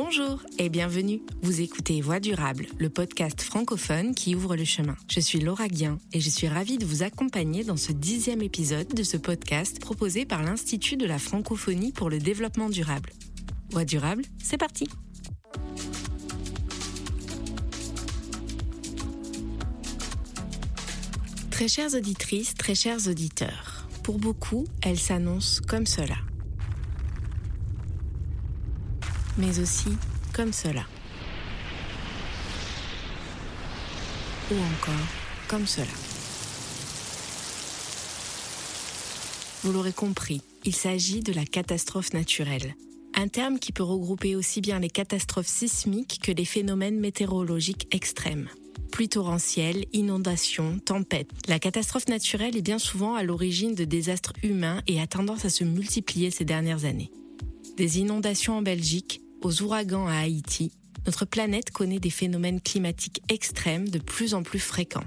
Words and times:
Bonjour 0.00 0.44
et 0.58 0.68
bienvenue. 0.68 1.22
Vous 1.42 1.60
écoutez 1.60 2.00
Voix 2.00 2.20
durable, 2.20 2.66
le 2.78 2.88
podcast 2.88 3.42
francophone 3.42 4.14
qui 4.14 4.36
ouvre 4.36 4.54
le 4.54 4.64
chemin. 4.64 4.94
Je 5.10 5.18
suis 5.18 5.40
Laura 5.40 5.66
Guien 5.66 5.98
et 6.12 6.20
je 6.20 6.30
suis 6.30 6.46
ravie 6.46 6.78
de 6.78 6.86
vous 6.86 7.02
accompagner 7.02 7.64
dans 7.64 7.76
ce 7.76 7.90
dixième 7.90 8.40
épisode 8.40 8.86
de 8.94 9.02
ce 9.02 9.16
podcast 9.16 9.80
proposé 9.80 10.24
par 10.24 10.44
l'Institut 10.44 10.96
de 10.96 11.04
la 11.04 11.18
francophonie 11.18 11.90
pour 11.90 12.10
le 12.10 12.20
développement 12.20 12.70
durable. 12.70 13.10
Voix 13.70 13.84
durable, 13.84 14.22
c'est 14.40 14.56
parti. 14.56 14.88
Très 21.50 21.66
chères 21.66 21.94
auditrices, 21.94 22.54
très 22.54 22.76
chers 22.76 23.08
auditeurs, 23.08 23.88
pour 24.04 24.20
beaucoup, 24.20 24.64
elle 24.82 24.96
s'annonce 24.96 25.60
comme 25.60 25.86
cela. 25.86 26.14
Mais 29.38 29.60
aussi 29.60 29.90
comme 30.34 30.52
cela. 30.52 30.84
Ou 34.50 34.54
encore 34.54 35.06
comme 35.48 35.66
cela. 35.66 35.86
Vous 39.64 39.72
l'aurez 39.72 39.92
compris, 39.92 40.42
il 40.64 40.74
s'agit 40.74 41.20
de 41.20 41.32
la 41.32 41.44
catastrophe 41.44 42.12
naturelle, 42.12 42.76
un 43.14 43.28
terme 43.28 43.58
qui 43.58 43.72
peut 43.72 43.82
regrouper 43.82 44.36
aussi 44.36 44.60
bien 44.60 44.78
les 44.78 44.90
catastrophes 44.90 45.48
sismiques 45.48 46.20
que 46.22 46.30
les 46.30 46.44
phénomènes 46.44 47.00
météorologiques 47.00 47.88
extrêmes. 47.90 48.48
Pluie 48.92 49.08
torrentielle, 49.08 49.84
inondations, 49.92 50.78
tempêtes. 50.78 51.30
La 51.48 51.58
catastrophe 51.58 52.08
naturelle 52.08 52.56
est 52.56 52.62
bien 52.62 52.78
souvent 52.78 53.14
à 53.14 53.22
l'origine 53.22 53.74
de 53.74 53.84
désastres 53.84 54.32
humains 54.42 54.82
et 54.86 55.00
a 55.00 55.06
tendance 55.06 55.44
à 55.44 55.50
se 55.50 55.64
multiplier 55.64 56.30
ces 56.30 56.44
dernières 56.44 56.84
années. 56.84 57.10
Des 57.76 57.98
inondations 57.98 58.58
en 58.58 58.62
Belgique, 58.62 59.20
aux 59.42 59.62
ouragans 59.62 60.06
à 60.06 60.16
Haïti, 60.18 60.72
notre 61.06 61.24
planète 61.24 61.70
connaît 61.70 62.00
des 62.00 62.10
phénomènes 62.10 62.60
climatiques 62.60 63.22
extrêmes 63.28 63.88
de 63.88 63.98
plus 63.98 64.34
en 64.34 64.42
plus 64.42 64.58
fréquents. 64.58 65.04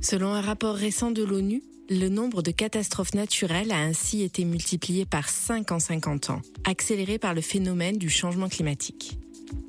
Selon 0.00 0.32
un 0.32 0.40
rapport 0.40 0.74
récent 0.74 1.10
de 1.10 1.22
l'ONU, 1.22 1.62
le 1.88 2.08
nombre 2.08 2.42
de 2.42 2.52
catastrophes 2.52 3.14
naturelles 3.14 3.72
a 3.72 3.78
ainsi 3.78 4.22
été 4.22 4.44
multiplié 4.44 5.06
par 5.06 5.28
5 5.28 5.72
en 5.72 5.80
50 5.80 6.30
ans, 6.30 6.40
accéléré 6.64 7.18
par 7.18 7.34
le 7.34 7.40
phénomène 7.40 7.98
du 7.98 8.08
changement 8.08 8.48
climatique. 8.48 9.18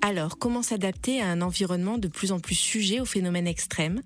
Alors, 0.01 0.37
comment 0.37 0.61
s'adapter 0.61 1.19
à 1.19 1.27
un 1.27 1.41
environnement 1.41 1.97
de 1.97 2.07
plus 2.07 2.31
en 2.31 2.39
plus 2.39 2.55
sujet 2.55 2.99
aux 2.99 3.05
phénomènes 3.05 3.47
extrêmes? 3.47 4.01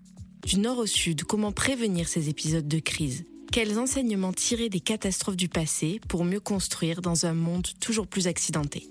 Du 0.45 0.59
nord 0.59 0.77
au 0.77 0.85
sud, 0.85 1.23
comment 1.23 1.51
prévenir 1.51 2.07
ces 2.07 2.29
épisodes 2.29 2.67
de 2.67 2.79
crise? 2.79 3.25
Quels 3.51 3.79
enseignements 3.79 4.33
tirer 4.33 4.69
des 4.69 4.79
catastrophes 4.79 5.37
du 5.37 5.47
passé 5.47 6.01
pour 6.07 6.25
mieux 6.25 6.39
construire 6.39 7.01
dans 7.01 7.25
un 7.25 7.33
monde 7.33 7.67
toujours 7.79 8.07
plus 8.07 8.27
accidenté? 8.27 8.87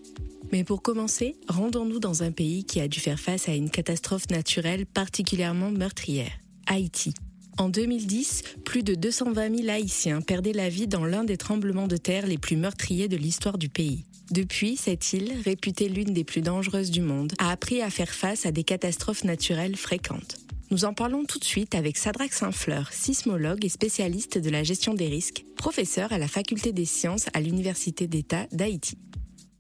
Mais 0.53 0.65
pour 0.65 0.83
commencer, 0.83 1.37
rendons-nous 1.49 1.99
dans 1.99 2.23
un 2.23 2.33
pays 2.33 2.65
qui 2.65 2.81
a 2.81 2.89
dû 2.89 3.01
faire 3.01 3.21
face 3.21 3.49
à 3.49 3.55
une 3.55 3.71
catastrophe 3.71 4.31
naturelle 4.31 4.87
particulièrement 4.87 5.71
meurtrière, 5.71 6.33
Haïti. 6.67 7.13
En 7.59 7.69
2010, 7.69 8.43
plus 8.65 8.83
de 8.83 8.95
220 8.95 9.57
000 9.57 9.69
Haïtiens 9.69 10.21
perdaient 10.21 10.53
la 10.53 10.69
vie 10.69 10.89
dans 10.89 11.05
l'un 11.05 11.25
des 11.25 11.37
tremblements 11.37 11.87
de 11.87 11.97
terre 11.97 12.27
les 12.27 12.39
plus 12.39 12.57
meurtriers 12.57 13.09
de 13.09 13.17
l'histoire 13.17 13.59
du 13.59 13.69
pays. 13.69 14.05
Depuis, 14.31 14.77
cette 14.77 15.13
île, 15.13 15.33
réputée 15.45 15.89
l'une 15.89 16.13
des 16.13 16.25
plus 16.25 16.41
dangereuses 16.41 16.91
du 16.91 17.03
monde, 17.03 17.35
a 17.39 17.51
appris 17.51 17.83
à 17.83 17.91
faire 17.91 18.11
face 18.11 18.47
à 18.47 18.51
des 18.51 18.65
catastrophes 18.65 19.25
naturelles 19.25 19.77
fréquentes. 19.77 20.39
Nous 20.75 20.85
en 20.85 20.93
parlons 20.93 21.25
tout 21.25 21.39
de 21.39 21.45
suite 21.45 21.77
avec 21.77 21.97
Sadrak 21.97 22.33
Saint-Fleur, 22.33 22.93
sismologue 22.93 23.65
et 23.65 23.69
spécialiste 23.69 24.39
de 24.39 24.51
la 24.51 24.65
gestion 24.65 24.93
des 24.93 25.07
risques, 25.07 25.45
professeur 25.55 26.13
à 26.13 26.19
la 26.19 26.27
Faculté 26.27 26.73
des 26.73 26.85
sciences 26.85 27.29
à 27.33 27.41
l'Université 27.41 28.09
d'État 28.09 28.49
d'Haïti. 28.51 28.99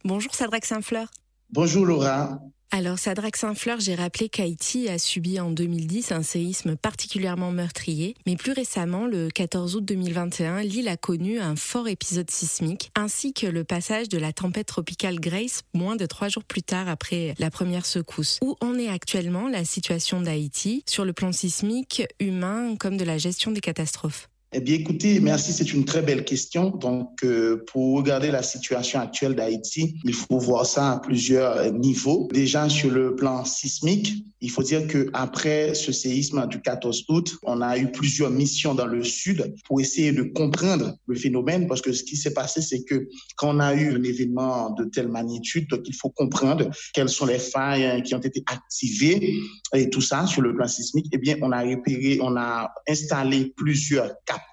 Bonjour 0.05 0.35
Sadrak 0.35 0.65
Saint-Fleur. 0.65 1.07
Bonjour 1.51 1.87
Laura. 1.87 2.41
Alors 2.71 2.99
Sadrak 2.99 3.37
Saint-Fleur, 3.37 3.79
j'ai 3.79 3.95
rappelé 3.95 4.29
qu'Haïti 4.29 4.89
a 4.89 4.99
subi 4.99 5.39
en 5.39 5.53
2010 5.53 6.11
un 6.11 6.25
séisme 6.25 6.75
particulièrement 6.75 7.53
meurtrier, 7.53 8.17
mais 8.27 8.35
plus 8.35 8.51
récemment, 8.51 9.07
le 9.07 9.29
14 9.29 9.77
août 9.77 9.85
2021, 9.85 10.63
l'île 10.63 10.89
a 10.89 10.97
connu 10.97 11.39
un 11.39 11.55
fort 11.55 11.87
épisode 11.87 12.31
sismique, 12.31 12.91
ainsi 12.97 13.33
que 13.33 13.47
le 13.47 13.63
passage 13.63 14.09
de 14.09 14.19
la 14.19 14.33
tempête 14.33 14.67
tropicale 14.67 15.21
Grace 15.21 15.63
moins 15.73 15.95
de 15.95 16.07
trois 16.07 16.29
jours 16.29 16.45
plus 16.45 16.63
tard 16.63 16.89
après 16.89 17.35
la 17.39 17.51
première 17.51 17.87
secousse. 17.87 18.41
Où 18.43 18.57
en 18.61 18.77
est 18.77 18.89
actuellement 18.89 19.49
la 19.49 19.65
situation 19.65 20.21
d'Haïti 20.21 20.83
sur 20.89 21.05
le 21.05 21.13
plan 21.13 21.31
sismique, 21.31 22.03
humain, 22.19 22.75
comme 22.77 22.97
de 22.97 23.05
la 23.05 23.19
gestion 23.19 23.53
des 23.53 23.61
catastrophes? 23.61 24.29
Eh 24.57 24.61
bien, 24.61 24.77
écoutez, 24.77 25.19
merci, 25.19 25.53
c'est 25.53 25.73
une 25.73 25.85
très 25.85 26.01
belle 26.01 26.25
question. 26.25 26.71
Donc, 26.71 27.25
euh, 27.25 27.65
pour 27.73 27.97
regarder 27.97 28.31
la 28.31 28.45
situation 28.45 29.01
actuelle 29.01 29.35
d'Haïti, 29.35 29.97
il 30.05 30.15
faut 30.15 30.39
voir 30.39 30.65
ça 30.65 30.93
à 30.93 31.01
plusieurs 31.01 31.73
niveaux. 31.73 32.29
Déjà, 32.33 32.69
sur 32.69 32.93
le 32.93 33.17
plan 33.17 33.45
sismique, 33.45 34.25
il 34.41 34.51
faut 34.51 34.63
dire 34.63 34.87
que 34.87 35.11
après 35.13 35.75
ce 35.75 35.91
séisme 35.91 36.47
du 36.47 36.61
14 36.61 37.07
août, 37.09 37.37
on 37.43 37.63
a 37.63 37.77
eu 37.79 37.91
plusieurs 37.91 38.31
missions 38.31 38.77
dans 38.77 38.87
le 38.87 39.03
sud 39.03 39.55
pour 39.65 39.81
essayer 39.81 40.13
de 40.13 40.23
comprendre 40.23 40.95
le 41.09 41.17
phénomène, 41.17 41.67
parce 41.67 41.81
que 41.81 41.93
ce 41.93 42.05
qui 42.05 42.17
s'est 42.17 42.35
passé, 42.35 42.63
c'est 42.63 42.85
que 42.85 43.09
quand 43.35 43.57
on 43.57 43.59
a 43.59 43.75
eu 43.75 43.97
un 43.97 44.03
événement 44.05 44.71
de 44.71 44.85
telle 44.85 45.09
magnitude, 45.09 45.69
donc 45.69 45.81
il 45.87 45.97
faut 45.97 46.11
comprendre 46.11 46.71
quelles 46.93 47.09
sont 47.09 47.27
les 47.27 47.41
failles 47.41 48.05
qui 48.05 48.15
ont 48.15 48.21
été 48.21 48.45
activées 48.47 49.41
et 49.75 49.91
tout 49.91 50.01
ça 50.01 50.27
sur 50.27 50.43
le 50.43 50.55
plan 50.55 50.69
sismique. 50.69 51.07
Eh 51.11 51.19
bien, 51.19 51.35
on 51.43 51.51
a 51.51 51.63
repéré, 51.63 52.21
on 52.23 52.37
a 52.37 52.73
installé 52.87 53.53
plusieurs 53.57 54.13
capteurs 54.27 54.44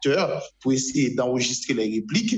pour 0.60 0.74
essayer 0.74 1.14
d'enregistrer 1.16 1.74
les 1.74 1.90
répliques. 1.90 2.36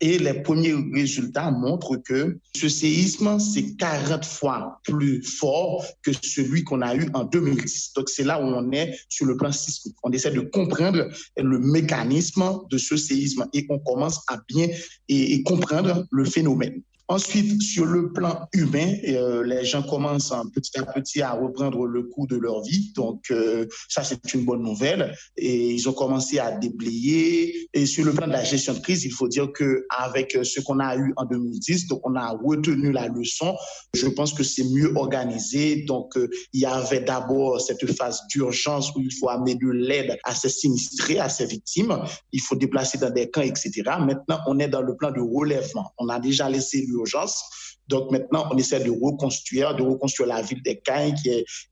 Et 0.00 0.18
les 0.18 0.42
premiers 0.42 0.74
résultats 0.94 1.50
montrent 1.50 1.96
que 1.96 2.38
ce 2.56 2.68
séisme, 2.68 3.40
c'est 3.40 3.76
40 3.76 4.24
fois 4.24 4.80
plus 4.84 5.22
fort 5.24 5.84
que 6.02 6.12
celui 6.22 6.62
qu'on 6.62 6.82
a 6.82 6.94
eu 6.94 7.08
en 7.14 7.24
2010. 7.24 7.94
Donc, 7.94 8.08
c'est 8.08 8.22
là 8.22 8.40
où 8.40 8.44
on 8.44 8.70
est 8.70 8.96
sur 9.08 9.26
le 9.26 9.36
plan 9.36 9.50
sismique. 9.50 9.96
On 10.04 10.12
essaie 10.12 10.30
de 10.30 10.40
comprendre 10.40 11.08
le 11.36 11.58
mécanisme 11.58 12.60
de 12.70 12.78
ce 12.78 12.96
séisme 12.96 13.46
et 13.52 13.66
on 13.70 13.80
commence 13.80 14.20
à 14.28 14.38
bien 14.46 14.68
et 15.08 15.42
comprendre 15.42 16.06
le 16.12 16.24
phénomène. 16.24 16.82
Ensuite, 17.10 17.62
sur 17.62 17.86
le 17.86 18.12
plan 18.12 18.46
humain, 18.52 18.94
euh, 19.08 19.42
les 19.42 19.64
gens 19.64 19.82
commencent 19.82 20.34
petit 20.54 20.78
à 20.78 20.82
petit 20.84 21.22
à 21.22 21.32
reprendre 21.32 21.86
le 21.86 22.02
cours 22.02 22.26
de 22.26 22.36
leur 22.36 22.60
vie. 22.60 22.92
Donc, 22.94 23.22
euh, 23.30 23.64
ça, 23.88 24.04
c'est 24.04 24.34
une 24.34 24.44
bonne 24.44 24.62
nouvelle. 24.62 25.14
Et 25.38 25.70
ils 25.70 25.88
ont 25.88 25.94
commencé 25.94 26.38
à 26.38 26.52
déblayer. 26.52 27.70
Et 27.72 27.86
sur 27.86 28.04
le 28.04 28.12
plan 28.12 28.26
de 28.26 28.32
la 28.32 28.44
gestion 28.44 28.74
de 28.74 28.80
crise, 28.80 29.06
il 29.06 29.12
faut 29.12 29.26
dire 29.26 29.50
que 29.52 29.86
avec 29.88 30.36
ce 30.42 30.60
qu'on 30.60 30.80
a 30.80 30.96
eu 30.96 31.14
en 31.16 31.24
2010, 31.24 31.86
donc 31.86 32.06
on 32.06 32.14
a 32.14 32.28
retenu 32.28 32.92
la 32.92 33.08
leçon. 33.08 33.56
Je 33.94 34.06
pense 34.08 34.34
que 34.34 34.42
c'est 34.42 34.64
mieux 34.64 34.92
organisé. 34.94 35.84
Donc, 35.84 36.14
euh, 36.18 36.28
il 36.52 36.60
y 36.60 36.66
avait 36.66 37.00
d'abord 37.00 37.58
cette 37.58 37.90
phase 37.96 38.20
d'urgence 38.30 38.94
où 38.94 39.00
il 39.00 39.14
faut 39.14 39.30
amener 39.30 39.54
de 39.54 39.70
l'aide 39.70 40.18
à 40.24 40.34
ces 40.34 40.50
sinistrés, 40.50 41.18
à 41.18 41.30
ces 41.30 41.46
victimes. 41.46 41.98
Il 42.32 42.42
faut 42.42 42.54
déplacer 42.54 42.98
dans 42.98 43.10
des 43.10 43.30
camps, 43.30 43.40
etc. 43.40 43.70
Maintenant, 43.98 44.40
on 44.46 44.58
est 44.58 44.68
dans 44.68 44.82
le 44.82 44.94
plan 44.94 45.10
de 45.10 45.20
relèvement. 45.20 45.90
On 45.96 46.10
a 46.10 46.20
déjà 46.20 46.50
laissé 46.50 46.84
le 46.86 46.97
donc 47.88 48.10
maintenant, 48.10 48.48
on 48.52 48.56
essaie 48.56 48.80
de 48.80 48.90
reconstruire, 48.90 49.74
de 49.74 49.82
reconstruire 49.82 50.28
la 50.28 50.42
ville 50.42 50.62
des 50.62 50.78
Cailles, 50.78 51.14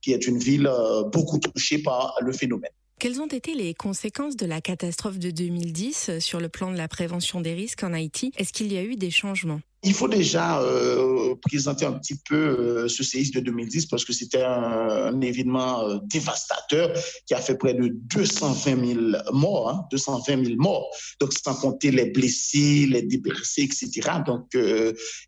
qui 0.02 0.12
est, 0.12 0.26
une 0.26 0.38
ville 0.38 0.66
euh, 0.66 1.04
beaucoup 1.04 1.38
touchée 1.38 1.78
par 1.78 2.14
le 2.20 2.32
phénomène. 2.32 2.70
Quelles 2.98 3.20
ont 3.20 3.26
été 3.26 3.54
les 3.54 3.74
conséquences 3.74 4.36
de 4.36 4.46
la 4.46 4.62
catastrophe 4.62 5.18
de 5.18 5.30
2010 5.30 6.08
euh, 6.08 6.20
sur 6.20 6.40
le 6.40 6.48
plan 6.48 6.70
de 6.70 6.78
la 6.78 6.88
prévention 6.88 7.42
des 7.42 7.52
risques 7.52 7.84
en 7.84 7.92
Haïti? 7.92 8.32
Est-ce 8.38 8.54
qu'il 8.54 8.72
y 8.72 8.78
a 8.78 8.82
eu 8.82 8.96
des 8.96 9.10
changements? 9.10 9.60
Il 9.86 9.94
faut 9.94 10.08
déjà 10.08 10.60
euh, 10.60 11.36
présenter 11.42 11.86
un 11.86 11.92
petit 11.92 12.16
peu 12.28 12.34
euh, 12.34 12.88
ce 12.88 13.04
séisme 13.04 13.34
de 13.34 13.40
2010 13.40 13.86
parce 13.86 14.04
que 14.04 14.12
c'était 14.12 14.42
un, 14.42 15.20
événement 15.20 15.88
euh, 15.88 15.98
dévastateur 16.02 16.92
qui 17.24 17.34
a 17.34 17.40
fait 17.40 17.56
près 17.56 17.72
de 17.72 17.88
220 17.88 18.84
000 18.84 19.00
morts, 19.32 19.86
220 19.92 20.32
hein, 20.32 20.44
000 20.44 20.56
morts. 20.58 20.90
Donc, 21.20 21.32
sans 21.32 21.54
compter 21.54 21.92
les 21.92 22.06
blessés, 22.06 22.86
les 22.90 23.02
déplacés, 23.02 23.62
etc. 23.62 24.10
Donc, 24.26 24.56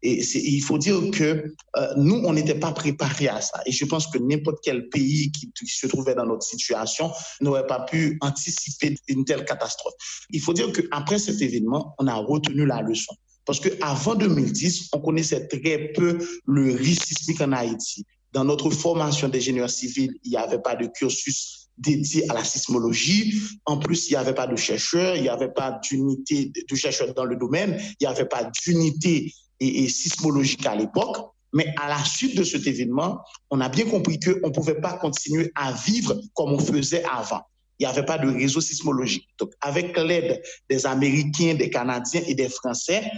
il 0.03 0.63
faut 0.63 0.79
dire 0.79 1.01
que 1.13 1.55
nous, 1.97 2.21
on 2.25 2.33
n'était 2.33 2.59
pas 2.59 2.73
préparés 2.73 3.29
à 3.29 3.41
ça. 3.41 3.63
Et 3.65 3.73
je 3.73 3.85
pense 3.85 4.09
que 4.09 4.19
n'importe 4.19 4.59
quel 4.63 4.89
pays 4.89 5.31
qui, 5.31 5.53
qui, 5.53 5.67
se 5.67 5.87
trouvait 5.87 6.17
dans 6.17 6.27
notre 6.27 6.43
situation 6.43 7.13
n'aurait 7.41 7.67
pas 7.67 7.81
pu 7.81 8.19
anticiper 8.21 8.97
une 9.07 9.25
telle 9.25 9.45
catastrophe. 9.45 9.95
Il 10.31 10.41
faut 10.41 10.53
dire 10.53 10.73
qu'après 10.73 11.19
cet 11.19 11.41
événement, 11.41 11.95
on 11.99 12.09
a 12.09 12.15
retenu 12.15 12.67
la 12.67 12.83
leçon. 12.83 13.15
Parce 13.49 13.61
qu'avant 13.61 14.15
2010, 14.15 14.91
on 14.93 15.01
connaissait 15.01 15.49
très 15.49 15.91
peu 15.95 16.19
le 16.45 16.75
risque 16.75 17.07
sismique 17.07 17.41
en 17.41 17.53
Haïti. 17.53 18.05
Dans 18.33 18.45
notre 18.45 18.69
formation 18.69 19.27
d'ingénieur 19.27 19.71
civil, 19.71 20.13
il 20.23 20.33
n'y 20.33 20.37
avait 20.37 20.61
pas 20.61 20.77
de 20.77 20.87
cursus 20.87 21.71
dédié 21.79 22.31
à 22.31 22.35
la 22.35 22.45
sismologie. 22.45 23.41
En 23.65 23.79
plus, 23.79 24.09
il 24.09 24.11
n'y 24.11 24.17
avait 24.17 24.35
pas 24.35 24.47
de 24.47 24.55
chercheurs, 24.55 25.17
il 25.17 25.23
n'y 25.23 25.31
avait 25.31 25.49
pas 25.49 25.81
d'unité 25.83 26.53
de 26.69 26.77
chercheurs 26.77 27.15
dans 27.15 27.25
le 27.25 27.37
domaine, 27.37 27.81
il 27.81 27.97
n'y 28.03 28.07
avait 28.07 28.27
pas 28.27 28.45
d'unité 28.45 29.33
sismologique 29.59 30.67
à 30.67 30.77
l'époque. 30.77 31.17
Mais 31.55 31.73
à 31.81 31.89
la 31.89 32.05
suite 32.05 32.37
de 32.37 32.45
cet 32.45 32.67
événement, 32.67 33.21
on 33.49 33.63
a 33.63 33.71
bien 33.71 33.87
compris 33.87 34.21
qu'on 34.21 34.49
ne 34.49 34.53
pouvait 34.53 34.79
pas 34.79 34.99
continuer 34.99 35.51
à 35.55 35.73
vivre 35.73 36.21
comme 36.35 36.53
on 36.53 36.59
faisait 36.59 37.03
avant. 37.05 37.41
Il 37.79 37.87
n'y 37.87 37.91
avait 37.91 38.05
pas 38.05 38.19
de 38.19 38.29
réseau 38.29 38.61
sismologique. 38.61 39.27
Donc, 39.39 39.53
avec 39.61 39.97
l'aide 39.97 40.43
des 40.69 40.85
Américains, 40.85 41.55
des 41.55 41.71
Canadiens 41.71 42.23
et 42.27 42.35
des 42.35 42.49
Français, 42.49 43.09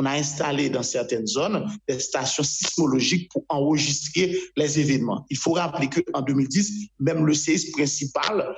on 0.00 0.06
a 0.06 0.12
installé 0.12 0.70
dans 0.70 0.82
certaines 0.82 1.26
zones 1.26 1.70
des 1.86 2.00
stations 2.00 2.42
sismologiques 2.42 3.30
pour 3.30 3.44
enregistrer 3.50 4.34
les 4.56 4.80
événements. 4.80 5.26
Il 5.28 5.36
faut 5.36 5.52
rappeler 5.52 5.90
qu'en 5.90 6.22
2010, 6.22 6.88
même 7.00 7.26
le 7.26 7.34
séisme 7.34 7.72
principal 7.72 8.54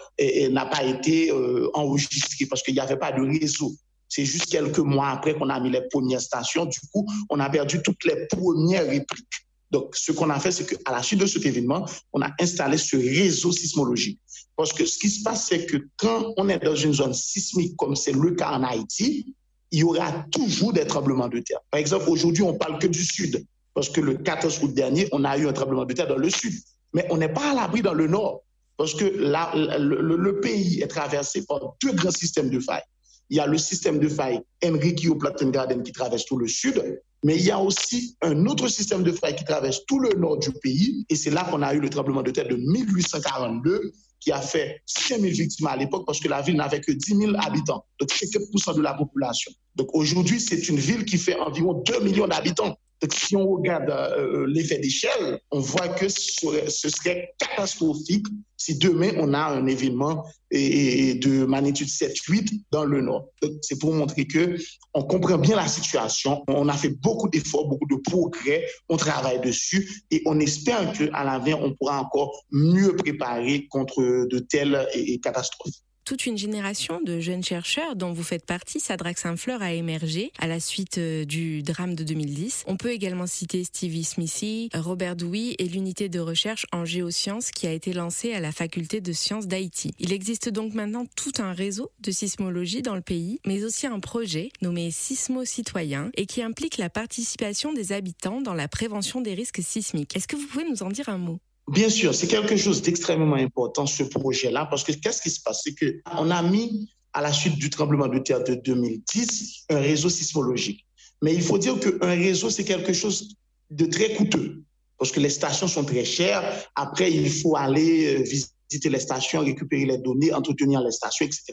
n'a 0.51 0.67
pas 0.67 0.85
été 0.85 1.33
euh, 1.33 1.69
enregistré 1.75 2.47
parce 2.47 2.63
qu'il 2.63 2.75
n'y 2.75 2.81
avait 2.81 2.97
pas 2.97 3.11
de 3.11 3.23
réseau. 3.23 3.73
C'est 4.09 4.25
juste 4.25 4.47
quelques 4.47 4.79
mois 4.79 5.09
après 5.09 5.35
qu'on 5.35 5.49
a 5.49 5.59
mis 5.59 5.71
les 5.71 5.83
premières 5.91 6.21
stations. 6.21 6.67
Du 6.67 6.79
coup, 6.93 7.09
on 7.29 7.41
a 7.41 7.51
perdu 7.51 7.83
toutes 7.83 8.05
les 8.05 8.27
premières 8.29 8.87
répliques. 8.87 9.47
Donc, 9.73 9.97
ce 9.97 10.13
qu'on 10.13 10.31
a 10.31 10.39
fait, 10.39 10.53
c'est 10.53 10.67
qu'à 10.67 10.93
la 10.93 11.03
suite 11.03 11.21
de 11.21 11.27
cet 11.27 11.45
événement, 11.45 11.89
on 12.13 12.23
a 12.23 12.31
installé 12.39 12.77
ce 12.77 12.97
réseau 12.97 13.51
sismologique. 13.51 14.21
Parce 14.55 14.73
que 14.73 14.85
ce 14.87 14.99
qui 14.99 15.09
se 15.09 15.23
passe, 15.25 15.49
c'est 15.49 15.67
que 15.67 15.79
quand 15.97 16.35
on 16.37 16.49
est 16.51 16.63
dans 16.63 16.77
une 16.77 16.93
zone 16.93 17.15
sismique, 17.15 17.75
comme 17.77 17.97
c'est 17.97 18.13
le 18.13 18.33
cas 18.33 18.53
en 18.53 18.63
Haïti, 18.63 19.35
il 19.73 19.81
y 19.81 19.83
aura 19.85 20.13
toujours 20.31 20.73
des 20.73 20.87
tremblements 20.87 21.29
de 21.29 21.41
terre. 21.41 21.61
Par 21.71 21.81
exemple, 21.81 22.05
aujourd'hui, 22.09 22.43
on 22.43 22.55
parle 22.55 22.79
que 22.79 22.87
du 22.87 23.03
sud, 23.03 23.45
parce 23.75 23.89
que 23.89 24.01
le 24.01 24.15
14 24.15 24.63
août 24.63 24.75
dernier, 24.75 25.09
on 25.13 25.25
a 25.25 25.37
eu 25.39 25.49
un 25.49 25.53
tremblement 25.53 25.87
de 25.87 25.95
terre 25.95 26.07
dans 26.07 26.19
le 26.19 26.31
sud. 26.31 26.53
Mais 26.93 27.07
on 27.11 27.17
n'est 27.17 27.33
pas 27.33 27.53
à 27.53 27.55
l'abri 27.55 27.81
dans 27.81 27.95
le 27.95 28.07
nord, 28.07 28.43
parce 28.77 28.95
que 28.95 29.05
le, 29.07 30.41
pays 30.41 30.83
est 30.83 30.89
traversé 30.89 31.47
par 31.47 31.75
deux 31.83 31.93
grands 31.93 32.11
systèmes 32.11 32.51
de 32.51 32.61
failles. 32.61 32.83
Il 33.31 33.39
y 33.39 33.41
a 33.41 33.47
le 33.47 33.57
système 33.57 33.99
de 33.99 34.09
faille 34.09 34.43
Enriquillo 34.63 35.15
Garden 35.15 35.83
qui 35.83 35.93
traverse 35.93 36.27
tout 36.27 36.37
le 36.37 36.47
sud, 36.49 37.01
mais 37.25 37.37
il 37.37 37.43
y 37.43 37.51
a 37.51 37.59
aussi 37.59 38.15
un 38.21 38.45
autre 38.45 38.69
système 38.69 39.03
de 39.03 39.13
faille 39.13 39.37
qui 39.37 39.45
traverse 39.45 39.87
tout 39.87 40.01
le 40.01 40.11
nord 40.19 40.39
du 40.39 40.53
pays. 40.53 41.07
Et 41.09 41.17
c'est 41.17 41.31
là 41.31 41.45
qu'on 41.51 41.63
a 41.63 41.73
eu 41.73 41.81
le 41.81 41.89
tremblement 41.89 42.23
de 42.23 42.31
terre 42.31 42.49
de 42.49 42.57
1842 42.57 43.93
qui 44.23 44.31
a 44.31 44.41
fait 44.41 44.83
5 44.87 45.19
000 45.21 45.33
victimes 45.33 45.67
à 45.67 45.77
l'époque 45.77 46.05
parce 46.07 46.21
que 46.21 46.29
la 46.29 46.41
ville 46.43 46.57
n'avait 46.57 46.81
que 46.81 46.93
10 46.93 47.17
000 47.17 47.33
habitants. 47.39 47.85
Donc, 47.99 48.11
c'est 48.13 48.31
4 48.31 48.77
de 48.77 48.83
la 48.83 48.95
population. 48.95 49.51
Donc, 49.75 49.89
aujourd'hui, 49.95 50.41
c'est 50.41 50.69
une 50.69 50.79
ville 50.79 51.05
qui 51.05 51.19
fait 51.19 51.37
environ 51.41 51.83
2 51.85 52.01
millions 52.01 52.29
d'habitants. 52.29 52.79
Si 53.11 53.37
on 53.37 53.49
regarde 53.49 53.91
euh, 53.91 54.47
l'effet 54.47 54.79
d'échelle, 54.79 55.41
on 55.51 55.61
voit 55.61 55.89
que 55.89 56.09
ce 56.09 56.89
serait 56.89 57.35
catastrophique 57.39 58.27
si 58.57 58.79
demain 58.79 59.11
on 59.17 59.35
a 59.35 59.41
un 59.41 59.67
événement 59.67 60.25
de 60.53 61.45
magnitude 61.45 61.89
7-8 61.89 62.61
dans 62.71 62.85
le 62.85 63.01
nord. 63.01 63.29
C'est 63.63 63.79
pour 63.81 63.93
montrer 63.93 64.27
que 64.27 64.57
on 64.95 65.03
comprend 65.03 65.39
bien 65.39 65.57
la 65.57 65.67
situation. 65.67 66.45
On 66.47 66.69
a 66.69 66.75
fait 66.75 66.91
beaucoup 66.91 67.29
d'efforts, 67.29 67.69
beaucoup 67.69 67.89
de 67.89 67.97
progrès. 67.97 68.65
On 68.89 68.97
travaille 68.97 69.41
dessus 69.41 70.05
et 70.11 70.23
on 70.27 70.39
espère 70.39 70.93
qu'à 70.93 71.25
l'avenir 71.25 71.61
on 71.61 71.75
pourra 71.75 72.01
encore 72.01 72.45
mieux 72.53 72.95
préparer 72.95 73.67
contre 73.69 74.27
de 74.29 74.39
telles 74.39 74.87
catastrophes 75.23 75.83
toute 76.05 76.27
une 76.27 76.39
génération 76.39 77.01
de 77.01 77.21
jeunes 77.21 77.45
chercheurs 77.45 77.97
dont 77.97 78.13
vous 78.13 78.23
faites 78.23 78.47
partie, 78.47 78.81
Sadrax 78.81 79.23
Saint-Fleur, 79.23 79.63
a 79.63 79.73
émergé 79.73 80.33
à 80.39 80.47
la 80.47 80.61
suite 80.61 80.99
euh, 80.99 81.25
du 81.25 81.63
drame 81.63 81.95
de 81.95 82.05
2010. 82.05 82.65
On 82.67 82.77
peut 82.77 82.91
également 82.91 83.27
citer 83.27 83.65
Stevie 83.65 84.05
Smithy, 84.05 84.71
Robert 84.75 85.17
Dewey 85.17 85.55
et 85.59 85.69
l'unité 85.69 86.09
de 86.09 86.21
recherche 86.21 86.67
en 86.73 86.85
géosciences 86.85 87.51
qui 87.51 87.67
a 87.67 87.73
été 87.73 87.93
lancée 87.93 88.33
à 88.33 88.41
la 88.41 88.53
faculté 88.53 89.01
de 89.01 89.13
sciences 89.13 89.47
d'Haïti. 89.47 89.93
Il 89.99 90.13
existe 90.13 90.49
donc 90.49 90.75
maintenant 90.75 91.07
tout 91.17 91.33
un 91.39 91.53
réseau 91.53 91.91
de 92.01 92.11
sismologie 92.11 92.83
dans 92.83 92.95
le 92.95 93.01
pays, 93.01 93.41
mais 93.47 93.65
aussi 93.65 93.87
un 93.87 94.01
projet 94.01 94.51
nommé 94.61 94.91
Sismo 94.91 95.45
Citoyen 95.45 96.11
et 96.15 96.27
qui 96.27 96.43
implique 96.43 96.79
la 96.79 96.91
participation 96.91 97.73
des 97.73 97.93
habitants 97.93 98.41
dans 98.41 98.55
la 98.55 98.69
prévention 98.69 99.21
des 99.21 99.35
risques 99.35 99.63
sismiques. 99.63 100.17
Est-ce 100.17 100.29
que 100.29 100.37
vous 100.37 100.47
pouvez 100.47 100.69
nous 100.69 100.83
en 100.83 100.89
dire 100.89 101.09
un 101.09 101.19
mot? 101.19 101.41
Bien 101.69 101.89
sûr, 101.89 102.15
c'est 102.15 102.27
quelque 102.27 102.57
chose 102.57 102.83
d'extrêmement 102.83 103.37
important, 103.37 103.87
ce 103.87 104.03
projet-là, 104.03 104.67
parce 104.67 104.83
que 104.83 104.93
qu'est-ce 104.93 105.23
qui 105.23 105.31
se 105.31 105.41
passe? 105.41 105.63
C'est 105.65 105.75
qu'on 105.75 106.31
a 106.31 106.43
mis, 106.43 106.91
à 107.13 107.21
la 107.21 107.33
suite 107.33 107.57
du 107.57 107.71
tremblement 107.71 108.09
de 108.09 108.19
terre 108.19 108.43
de 108.43 108.55
2010, 108.55 109.67
un 109.71 109.79
réseau 109.79 110.09
sismologique. 110.09 110.85
Mais 111.23 111.35
il 111.35 111.43
faut 111.43 111.59
dire 111.59 111.79
qu'un 111.79 112.15
réseau, 112.15 112.51
c'est 112.51 112.65
quelque 112.65 112.93
chose 112.93 113.37
de 113.71 113.87
très 113.87 114.15
coûteux, 114.15 114.63
parce 114.99 115.13
que 115.13 115.21
les 115.21 115.31
stations 115.31 115.69
sont 115.69 115.85
très 115.85 116.05
chères. 116.05 116.43
Après, 116.75 117.13
il 117.13 117.31
faut 117.31 117.57
aller 117.57 118.17
euh, 118.17 118.23
visiter 118.23 118.89
les 118.89 118.99
stations, 118.99 119.41
récupérer 119.41 119.85
les 119.85 119.99
données, 119.99 120.33
entretenir 120.33 120.81
les 120.81 120.91
stations, 120.91 121.27
etc. 121.27 121.45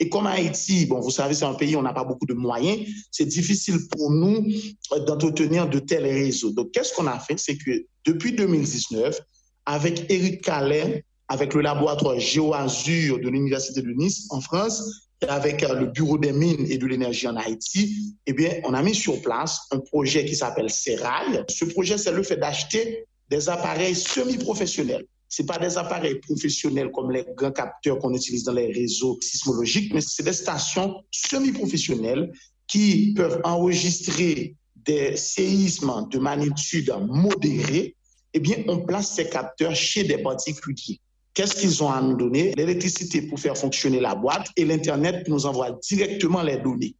Et 0.00 0.08
comme 0.08 0.26
Haïti, 0.26 0.86
bon, 0.86 1.00
vous 1.00 1.10
savez, 1.10 1.34
c'est 1.34 1.44
un 1.44 1.54
pays 1.54 1.76
où 1.76 1.78
on 1.78 1.82
n'a 1.82 1.92
pas 1.92 2.04
beaucoup 2.04 2.26
de 2.26 2.34
moyens, 2.34 2.80
c'est 3.12 3.26
difficile 3.26 3.78
pour 3.90 4.10
nous 4.10 4.46
euh, 4.92 5.00
d'entretenir 5.00 5.68
de 5.68 5.78
tels 5.78 6.04
réseaux. 6.06 6.50
Donc, 6.50 6.72
qu'est-ce 6.72 6.92
qu'on 6.92 7.06
a 7.06 7.18
fait? 7.20 7.38
C'est 7.38 7.56
que 7.56 7.86
depuis 8.04 8.32
2019, 8.32 9.20
avec 9.66 10.10
Eric 10.10 10.42
Calais, 10.42 11.04
avec 11.28 11.54
le 11.54 11.62
laboratoire 11.62 12.18
GeoAzur 12.18 13.18
de 13.18 13.28
l'Université 13.28 13.82
de 13.82 13.92
Nice 13.92 14.26
en 14.30 14.40
France, 14.40 15.08
et 15.22 15.26
avec 15.26 15.62
euh, 15.62 15.74
le 15.74 15.86
Bureau 15.86 16.18
des 16.18 16.32
mines 16.32 16.66
et 16.70 16.78
de 16.78 16.86
l'énergie 16.86 17.26
en 17.26 17.36
Haïti, 17.36 18.16
eh 18.26 18.32
bien, 18.32 18.60
on 18.64 18.74
a 18.74 18.82
mis 18.82 18.94
sur 18.94 19.22
place 19.22 19.60
un 19.70 19.78
projet 19.78 20.24
qui 20.24 20.36
s'appelle 20.36 20.70
CERAI. 20.70 21.44
Ce 21.48 21.64
projet, 21.64 21.98
c'est 21.98 22.12
le 22.12 22.22
fait 22.22 22.36
d'acheter 22.36 23.04
des 23.30 23.48
appareils 23.48 23.94
semi-professionnels. 23.94 25.06
Ce 25.28 25.42
pas 25.42 25.58
des 25.58 25.78
appareils 25.78 26.20
professionnels 26.20 26.90
comme 26.92 27.10
les 27.10 27.24
grands 27.36 27.50
capteurs 27.50 27.98
qu'on 27.98 28.14
utilise 28.14 28.44
dans 28.44 28.52
les 28.52 28.70
réseaux 28.72 29.18
sismologiques, 29.20 29.92
mais 29.92 30.00
c'est 30.00 30.22
des 30.22 30.32
stations 30.32 31.02
semi-professionnelles 31.10 32.30
qui 32.66 33.14
peuvent 33.14 33.40
enregistrer 33.42 34.54
des 34.76 35.16
séismes 35.16 36.06
de 36.10 36.18
magnitude 36.18 36.94
modérée 37.08 37.96
eh 38.34 38.40
bien, 38.40 38.56
on 38.68 38.80
place 38.80 39.12
ces 39.14 39.28
capteurs 39.28 39.74
chez 39.74 40.04
des 40.04 40.18
particuliers. 40.18 41.00
Qu'est-ce 41.32 41.54
qu'ils 41.54 41.82
ont 41.82 41.90
à 41.90 42.00
nous 42.02 42.16
donner? 42.16 42.52
L'électricité 42.56 43.22
pour 43.22 43.40
faire 43.40 43.56
fonctionner 43.56 44.00
la 44.00 44.14
boîte 44.14 44.48
et 44.56 44.64
l'Internet 44.64 45.26
nous 45.28 45.46
envoie 45.46 45.70
directement 45.88 46.42
les 46.42 46.58
données. 46.58 46.94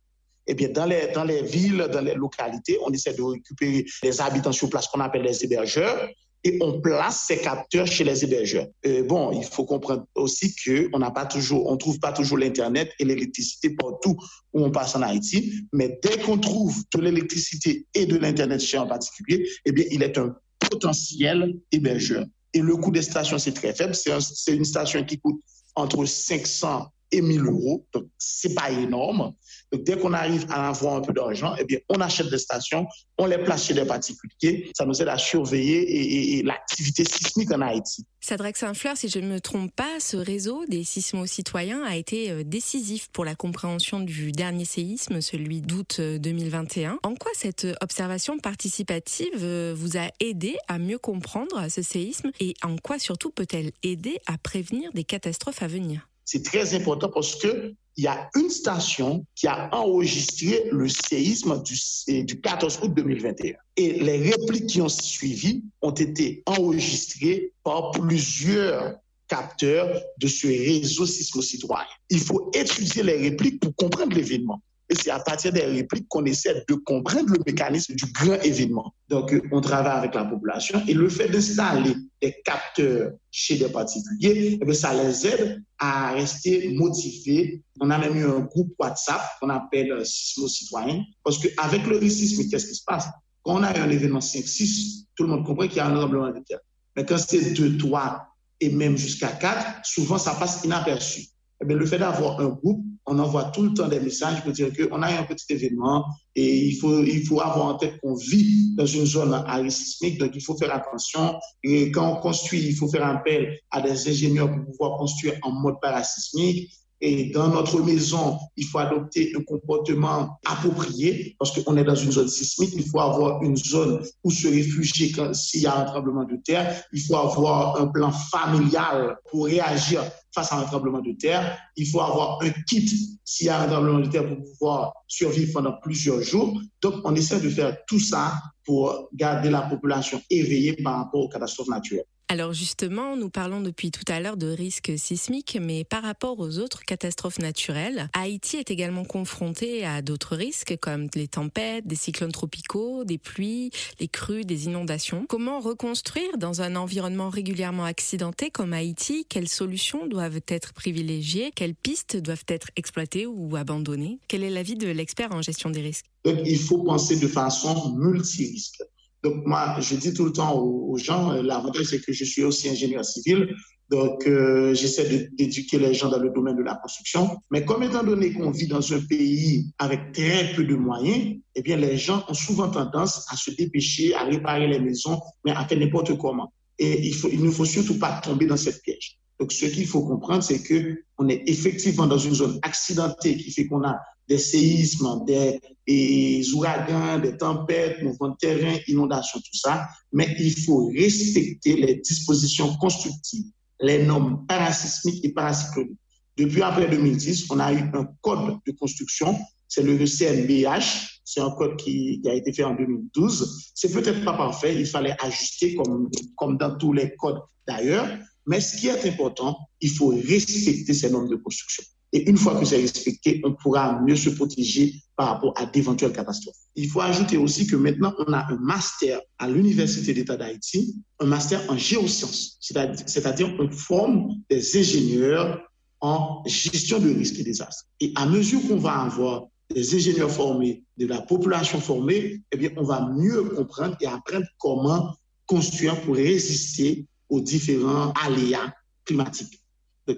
Eh 0.46 0.54
bien, 0.54 0.68
dans 0.68 0.86
les, 0.86 1.08
dans 1.14 1.24
les 1.24 1.42
villes, 1.42 1.88
dans 1.92 2.00
les 2.00 2.14
localités, 2.14 2.78
on 2.84 2.90
essaie 2.92 3.14
de 3.14 3.22
récupérer 3.22 3.84
les 4.02 4.20
habitants 4.20 4.52
sur 4.52 4.68
place 4.68 4.86
qu'on 4.88 5.00
appelle 5.00 5.22
les 5.22 5.44
hébergeurs 5.44 6.08
et 6.44 6.58
on 6.60 6.80
place 6.80 7.24
ces 7.26 7.38
capteurs 7.38 7.86
chez 7.86 8.04
les 8.04 8.22
hébergeurs. 8.22 8.66
Euh, 8.86 9.02
bon, 9.04 9.32
il 9.32 9.44
faut 9.44 9.64
comprendre 9.64 10.04
aussi 10.14 10.54
qu'on 10.54 10.98
n'a 10.98 11.10
pas 11.10 11.24
toujours, 11.24 11.66
on 11.70 11.76
trouve 11.76 11.98
pas 11.98 12.12
toujours 12.12 12.36
l'internet 12.36 12.92
et 12.98 13.04
l'électricité 13.04 13.70
partout 13.70 14.16
où 14.52 14.64
on 14.64 14.70
passe 14.70 14.94
en 14.94 15.02
Haïti, 15.02 15.54
mais 15.72 15.98
dès 16.02 16.18
qu'on 16.18 16.38
trouve 16.38 16.82
de 16.94 17.00
l'électricité 17.00 17.86
et 17.94 18.04
de 18.04 18.18
l'internet 18.18 18.60
chez 18.60 18.76
un 18.76 18.86
particulier, 18.86 19.48
eh 19.64 19.72
bien, 19.72 19.86
il 19.90 20.02
est 20.02 20.18
un 20.18 20.36
potentiel 20.74 21.54
hébergeur. 21.70 22.26
Et 22.52 22.60
le 22.60 22.76
coût 22.76 22.90
des 22.90 23.02
stations, 23.02 23.38
c'est 23.38 23.52
très 23.52 23.74
faible. 23.74 23.94
C'est 23.94 24.54
une 24.54 24.64
station 24.64 25.04
qui 25.04 25.18
coûte 25.18 25.40
entre 25.76 26.04
500 26.04 26.88
et 27.16 27.22
1000 27.22 27.46
euros. 27.46 27.86
Donc, 27.92 28.04
c'est 28.18 28.54
pas 28.54 28.70
énorme. 28.70 29.32
Donc, 29.72 29.84
dès 29.84 29.98
qu'on 29.98 30.12
arrive 30.12 30.46
à 30.50 30.68
avoir 30.68 30.96
un 30.96 31.00
peu 31.00 31.12
d'argent, 31.12 31.54
eh 31.58 31.64
bien, 31.64 31.78
on 31.88 32.00
achète 32.00 32.30
des 32.30 32.38
stations, 32.38 32.86
on 33.18 33.26
les 33.26 33.38
place 33.38 33.66
chez 33.66 33.74
des 33.74 33.84
particuliers. 33.84 34.70
Ça 34.76 34.84
nous 34.84 35.00
aide 35.00 35.08
à 35.08 35.18
surveiller 35.18 36.42
l'activité 36.42 37.04
sismique 37.04 37.50
en 37.52 37.60
Haïti. 37.60 38.04
Sadrex 38.20 38.60
Saint-Fleur, 38.60 38.96
si 38.96 39.08
je 39.08 39.18
ne 39.18 39.26
me 39.26 39.40
trompe 39.40 39.74
pas, 39.74 40.00
ce 40.00 40.16
réseau 40.16 40.64
des 40.66 40.82
sismo-citoyens 40.82 41.82
a 41.84 41.96
été 41.96 42.30
euh, 42.30 42.42
décisif 42.42 43.08
pour 43.12 43.24
la 43.24 43.34
compréhension 43.34 44.00
du 44.00 44.32
dernier 44.32 44.64
séisme, 44.64 45.20
celui 45.20 45.60
d'août 45.60 46.00
2021. 46.00 46.92
Euh, 46.92 46.96
en 47.02 47.14
quoi 47.16 47.30
cette 47.34 47.66
observation 47.82 48.38
participative 48.38 49.42
euh, 49.42 49.74
vous 49.76 49.98
a 49.98 50.08
aidé 50.20 50.56
à 50.68 50.78
mieux 50.78 50.98
comprendre 50.98 51.68
ce 51.68 51.82
séisme 51.82 52.30
et 52.40 52.54
en 52.62 52.76
quoi 52.76 52.98
surtout 52.98 53.30
peut-elle 53.30 53.72
aider 53.82 54.18
à 54.26 54.38
prévenir 54.38 54.90
des 54.94 55.04
catastrophes 55.04 55.62
à 55.62 55.66
venir? 55.66 56.08
C'est 56.24 56.44
très 56.44 56.74
important 56.74 57.08
parce 57.08 57.36
que 57.36 57.74
il 57.96 58.04
y 58.04 58.08
a 58.08 58.28
une 58.34 58.50
station 58.50 59.24
qui 59.36 59.46
a 59.46 59.72
enregistré 59.72 60.64
le 60.72 60.88
séisme 60.88 61.62
du, 61.62 62.24
du 62.24 62.40
14 62.40 62.80
août 62.82 62.92
2021. 62.92 63.54
Et 63.76 63.92
les 64.00 64.30
répliques 64.30 64.66
qui 64.66 64.80
ont 64.80 64.88
suivi 64.88 65.62
ont 65.80 65.92
été 65.92 66.42
enregistrées 66.46 67.52
par 67.62 67.92
plusieurs 67.92 68.96
capteurs 69.28 70.02
de 70.18 70.26
ce 70.26 70.46
réseau 70.46 71.06
sismo-citoyen. 71.06 71.86
Il 72.10 72.20
faut 72.20 72.50
étudier 72.52 73.02
les 73.04 73.16
répliques 73.16 73.60
pour 73.60 73.74
comprendre 73.76 74.14
l'événement. 74.14 74.60
Et 74.90 74.94
c'est 74.94 75.10
à 75.10 75.18
partir 75.18 75.52
des 75.52 75.62
répliques 75.62 76.06
qu'on 76.08 76.24
essaie 76.26 76.62
de 76.68 76.74
comprendre 76.74 77.30
le 77.30 77.38
mécanisme 77.46 77.94
du 77.94 78.04
grand 78.12 78.40
événement. 78.42 78.94
Donc, 79.08 79.34
on 79.50 79.60
travaille 79.62 79.98
avec 79.98 80.14
la 80.14 80.24
population 80.24 80.82
et 80.86 80.92
le 80.92 81.08
fait 81.08 81.28
d'installer 81.28 81.94
des 82.20 82.34
capteurs 82.44 83.12
chez 83.30 83.56
des 83.56 83.68
particuliers, 83.68 84.58
eh 84.60 84.74
ça 84.74 84.92
les 84.92 85.26
aide 85.26 85.62
à 85.78 86.12
rester 86.12 86.70
motivés. 86.74 87.62
On 87.80 87.90
a 87.90 87.98
même 87.98 88.16
eu 88.16 88.24
un 88.24 88.40
groupe 88.40 88.74
WhatsApp 88.78 89.22
qu'on 89.40 89.48
appelle 89.48 90.04
Sismo 90.04 90.48
Citoyen 90.48 91.02
parce 91.22 91.38
qu'avec 91.38 91.86
le 91.86 92.06
sismique, 92.08 92.50
qu'est-ce 92.50 92.66
qui 92.66 92.74
se 92.74 92.84
passe? 92.84 93.08
Quand 93.42 93.56
on 93.56 93.62
a 93.62 93.78
un 93.78 93.90
événement 93.90 94.20
5-6, 94.20 95.04
tout 95.16 95.24
le 95.24 95.30
monde 95.30 95.46
comprend 95.46 95.66
qu'il 95.66 95.78
y 95.78 95.80
a 95.80 95.86
un 95.86 95.94
tremblement 95.94 96.28
de 96.28 96.40
terre. 96.46 96.60
Mais 96.96 97.04
quand 97.04 97.18
c'est 97.18 97.52
2, 97.52 97.78
3 97.78 98.26
et 98.60 98.68
même 98.70 98.96
jusqu'à 98.96 99.28
4, 99.28 99.84
souvent 99.84 100.18
ça 100.18 100.34
passe 100.34 100.64
inaperçu. 100.64 101.26
Eh 101.66 101.72
le 101.72 101.86
fait 101.86 101.98
d'avoir 101.98 102.40
un 102.40 102.48
groupe, 102.48 102.84
on 103.06 103.18
envoie 103.18 103.44
tout 103.44 103.62
le 103.62 103.74
temps 103.74 103.88
des 103.88 104.00
messages 104.00 104.42
pour 104.42 104.52
dire 104.52 104.70
qu'on 104.72 105.02
a 105.02 105.08
un 105.08 105.22
petit 105.24 105.52
événement 105.52 106.04
et 106.34 106.66
il 106.66 106.76
faut, 106.76 107.02
il 107.02 107.24
faut 107.26 107.40
avoir 107.40 107.66
en 107.66 107.74
tête 107.74 107.98
qu'on 108.02 108.14
vit 108.14 108.74
dans 108.76 108.86
une 108.86 109.06
zone 109.06 109.34
à 109.34 109.62
donc 109.62 110.30
il 110.34 110.42
faut 110.42 110.56
faire 110.56 110.74
attention. 110.74 111.34
Et 111.62 111.90
quand 111.90 112.12
on 112.12 112.20
construit, 112.20 112.60
il 112.60 112.74
faut 112.74 112.88
faire 112.88 113.06
appel 113.06 113.58
à 113.70 113.80
des 113.80 114.08
ingénieurs 114.08 114.50
pour 114.50 114.64
pouvoir 114.64 114.98
construire 114.98 115.34
en 115.42 115.52
mode 115.52 115.76
parasismique. 115.80 116.70
Et 117.06 117.26
dans 117.26 117.48
notre 117.48 117.82
maison, 117.82 118.38
il 118.56 118.64
faut 118.64 118.78
adopter 118.78 119.34
un 119.36 119.42
comportement 119.42 120.38
approprié 120.46 121.36
parce 121.38 121.50
qu'on 121.50 121.76
est 121.76 121.84
dans 121.84 121.94
une 121.94 122.10
zone 122.10 122.28
sismique. 122.28 122.72
Il 122.78 122.88
faut 122.88 122.98
avoir 122.98 123.42
une 123.42 123.58
zone 123.58 124.02
où 124.24 124.30
se 124.30 124.48
réfugier 124.48 125.12
s'il 125.34 125.60
y 125.60 125.66
a 125.66 125.76
un 125.76 125.84
tremblement 125.84 126.24
de 126.24 126.36
terre. 126.36 126.82
Il 126.94 127.02
faut 127.02 127.16
avoir 127.16 127.78
un 127.78 127.88
plan 127.88 128.10
familial 128.10 129.18
pour 129.30 129.44
réagir 129.44 130.02
face 130.34 130.50
à 130.50 130.56
un 130.56 130.62
tremblement 130.62 131.02
de 131.02 131.12
terre. 131.12 131.58
Il 131.76 131.86
faut 131.86 132.00
avoir 132.00 132.42
un 132.42 132.50
kit 132.66 132.90
s'il 133.22 133.48
y 133.48 133.50
a 133.50 133.60
un 133.60 133.66
tremblement 133.66 134.00
de 134.00 134.06
terre 134.06 134.26
pour 134.26 134.42
pouvoir 134.42 134.94
survivre 135.06 135.52
pendant 135.52 135.74
plusieurs 135.82 136.22
jours. 136.22 136.58
Donc, 136.80 136.94
on 137.04 137.14
essaie 137.14 137.38
de 137.38 137.50
faire 137.50 137.76
tout 137.86 138.00
ça 138.00 138.32
pour 138.64 139.10
garder 139.12 139.50
la 139.50 139.60
population 139.60 140.22
éveillée 140.30 140.72
par 140.82 140.96
rapport 140.96 141.20
aux 141.20 141.28
catastrophes 141.28 141.68
naturelles. 141.68 142.06
Alors 142.28 142.54
justement, 142.54 143.16
nous 143.16 143.28
parlons 143.28 143.60
depuis 143.60 143.90
tout 143.90 144.04
à 144.08 144.18
l'heure 144.18 144.38
de 144.38 144.46
risques 144.46 144.92
sismiques, 144.96 145.58
mais 145.60 145.84
par 145.84 146.02
rapport 146.02 146.40
aux 146.40 146.58
autres 146.58 146.82
catastrophes 146.84 147.38
naturelles, 147.38 148.08
Haïti 148.14 148.56
est 148.56 148.70
également 148.70 149.04
confronté 149.04 149.84
à 149.84 150.00
d'autres 150.00 150.34
risques 150.34 150.76
comme 150.80 151.08
les 151.14 151.28
tempêtes, 151.28 151.86
des 151.86 151.96
cyclones 151.96 152.32
tropicaux, 152.32 153.04
des 153.04 153.18
pluies, 153.18 153.70
les 154.00 154.08
crues, 154.08 154.44
des 154.44 154.66
inondations. 154.66 155.26
Comment 155.28 155.60
reconstruire 155.60 156.38
dans 156.38 156.62
un 156.62 156.76
environnement 156.76 157.28
régulièrement 157.28 157.84
accidenté 157.84 158.50
comme 158.50 158.72
Haïti? 158.72 159.26
Quelles 159.28 159.48
solutions 159.48 160.06
doivent 160.06 160.40
être 160.48 160.72
privilégiées? 160.72 161.52
Quelles 161.54 161.74
pistes 161.74 162.16
doivent 162.16 162.46
être 162.48 162.68
exploitées 162.76 163.26
ou 163.26 163.54
abandonnées? 163.54 164.18
Quel 164.28 164.44
est 164.44 164.50
l'avis 164.50 164.76
de 164.76 164.88
l'expert 164.88 165.32
en 165.32 165.42
gestion 165.42 165.68
des 165.68 165.82
risques? 165.82 166.06
Il 166.24 166.58
faut 166.58 166.82
penser 166.82 167.18
de 167.18 167.28
façon 167.28 167.94
multirisque. 167.96 168.82
Donc, 169.24 169.46
moi, 169.46 169.76
je 169.80 169.96
dis 169.96 170.12
tout 170.12 170.26
le 170.26 170.32
temps 170.32 170.54
aux, 170.60 170.98
gens, 170.98 171.32
euh, 171.32 171.42
l'avantage, 171.42 171.86
c'est 171.86 172.00
que 172.00 172.12
je 172.12 172.24
suis 172.24 172.44
aussi 172.44 172.68
ingénieur 172.68 173.04
civil. 173.06 173.54
Donc, 173.90 174.26
euh, 174.26 174.74
j'essaie 174.74 175.30
d'éduquer 175.32 175.78
les 175.78 175.94
gens 175.94 176.10
dans 176.10 176.18
le 176.18 176.28
domaine 176.28 176.56
de 176.56 176.62
la 176.62 176.74
construction. 176.74 177.38
Mais 177.50 177.64
comme 177.64 177.82
étant 177.82 178.04
donné 178.04 178.34
qu'on 178.34 178.50
vit 178.50 178.66
dans 178.66 178.92
un 178.92 179.00
pays 179.00 179.72
avec 179.78 180.12
très 180.12 180.52
peu 180.54 180.64
de 180.64 180.74
moyens, 180.74 181.36
eh 181.54 181.62
bien, 181.62 181.78
les 181.78 181.96
gens 181.96 182.22
ont 182.28 182.34
souvent 182.34 182.68
tendance 182.70 183.26
à 183.32 183.36
se 183.36 183.50
dépêcher, 183.50 184.14
à 184.14 184.24
réparer 184.24 184.68
les 184.68 184.78
maisons, 184.78 185.18
mais 185.44 185.52
à 185.52 185.64
faire 185.66 185.78
n'importe 185.78 186.18
comment. 186.18 186.52
Et 186.78 187.06
il, 187.06 187.14
il 187.32 187.42
ne 187.42 187.50
faut 187.50 187.64
surtout 187.64 187.98
pas 187.98 188.20
tomber 188.20 188.44
dans 188.44 188.58
cette 188.58 188.82
piège. 188.82 189.18
Donc, 189.40 189.52
ce 189.52 189.64
qu'il 189.64 189.86
faut 189.86 190.04
comprendre, 190.06 190.42
c'est 190.42 190.62
que 190.62 190.98
on 191.16 191.28
est 191.28 191.42
effectivement 191.46 192.06
dans 192.06 192.18
une 192.18 192.34
zone 192.34 192.58
accidentée 192.60 193.38
qui 193.38 193.50
fait 193.50 193.66
qu'on 193.66 193.84
a 193.84 193.98
des 194.28 194.38
séismes, 194.38 195.24
des, 195.26 196.54
ouragans, 196.54 197.18
des 197.18 197.36
tempêtes, 197.36 198.02
mouvements 198.02 198.30
de 198.30 198.36
terrain, 198.36 198.76
inondations, 198.88 199.38
tout 199.38 199.58
ça. 199.58 199.86
Mais 200.12 200.34
il 200.38 200.58
faut 200.64 200.90
respecter 200.96 201.76
les 201.76 201.96
dispositions 201.96 202.74
constructives, 202.76 203.46
les 203.80 204.04
normes 204.04 204.46
parasismiques 204.46 205.24
et 205.24 205.32
paracycloniques. 205.32 205.98
Depuis 206.36 206.62
après 206.62 206.88
2010, 206.88 207.46
on 207.50 207.60
a 207.60 207.72
eu 207.72 207.78
un 207.94 208.08
code 208.20 208.58
de 208.66 208.72
construction, 208.72 209.38
c'est 209.68 209.82
le 209.82 210.04
CNBH, 210.04 211.20
c'est 211.24 211.40
un 211.40 211.50
code 211.52 211.76
qui, 211.76 212.20
a 212.26 212.34
été 212.34 212.52
fait 212.52 212.64
en 212.64 212.74
2012. 212.74 213.72
C'est 213.74 213.92
peut-être 213.92 214.24
pas 214.24 214.36
parfait, 214.36 214.74
il 214.74 214.86
fallait 214.86 215.16
ajuster 215.20 215.76
comme, 215.76 216.10
comme 216.36 216.58
dans 216.58 216.76
tous 216.76 216.92
les 216.92 217.14
codes 217.16 217.40
d'ailleurs, 217.66 218.08
mais 218.46 218.60
ce 218.60 218.76
qui 218.76 218.88
est 218.88 219.06
important, 219.06 219.56
il 219.80 219.90
faut 219.90 220.08
respecter 220.08 220.92
ces 220.92 221.10
normes 221.10 221.28
de 221.28 221.36
construction. 221.36 221.84
Et 222.14 222.30
une 222.30 222.36
fois 222.36 222.58
que 222.58 222.64
c'est 222.64 222.80
respecté, 222.80 223.42
on 223.44 223.54
pourra 223.54 224.00
mieux 224.00 224.14
se 224.14 224.30
protéger 224.30 224.94
par 225.16 225.30
rapport 225.30 225.52
à 225.56 225.66
d'éventuelles 225.66 226.12
catastrophes. 226.12 226.54
Il 226.76 226.88
faut 226.88 227.00
ajouter 227.00 227.36
aussi 227.36 227.66
que 227.66 227.74
maintenant, 227.74 228.14
on 228.18 228.32
a 228.32 228.46
un 228.52 228.56
master 228.60 229.20
à 229.40 229.48
l'Université 229.48 230.14
d'État 230.14 230.36
d'Haïti, 230.36 230.94
un 231.18 231.26
master 231.26 231.60
en 231.68 231.76
géosciences, 231.76 232.56
c'est-à-dire 232.60 233.52
on 233.58 233.68
forme 233.68 234.36
des 234.48 234.78
ingénieurs 234.78 235.60
en 236.00 236.44
gestion 236.46 237.00
de 237.00 237.10
risques 237.10 237.40
et 237.40 237.42
désastres. 237.42 237.86
Et 237.98 238.12
à 238.14 238.26
mesure 238.26 238.60
qu'on 238.68 238.76
va 238.76 238.92
avoir 239.00 239.46
des 239.74 239.96
ingénieurs 239.96 240.30
formés, 240.30 240.84
de 240.96 241.06
la 241.06 241.20
population 241.20 241.80
formée, 241.80 242.42
eh 242.52 242.56
bien, 242.56 242.70
on 242.76 242.84
va 242.84 243.08
mieux 243.10 243.42
comprendre 243.42 243.96
et 244.00 244.06
apprendre 244.06 244.46
comment 244.58 245.16
construire 245.46 246.00
pour 246.02 246.14
résister 246.14 247.06
aux 247.28 247.40
différents 247.40 248.12
aléas 248.24 248.72
climatiques. 249.04 249.63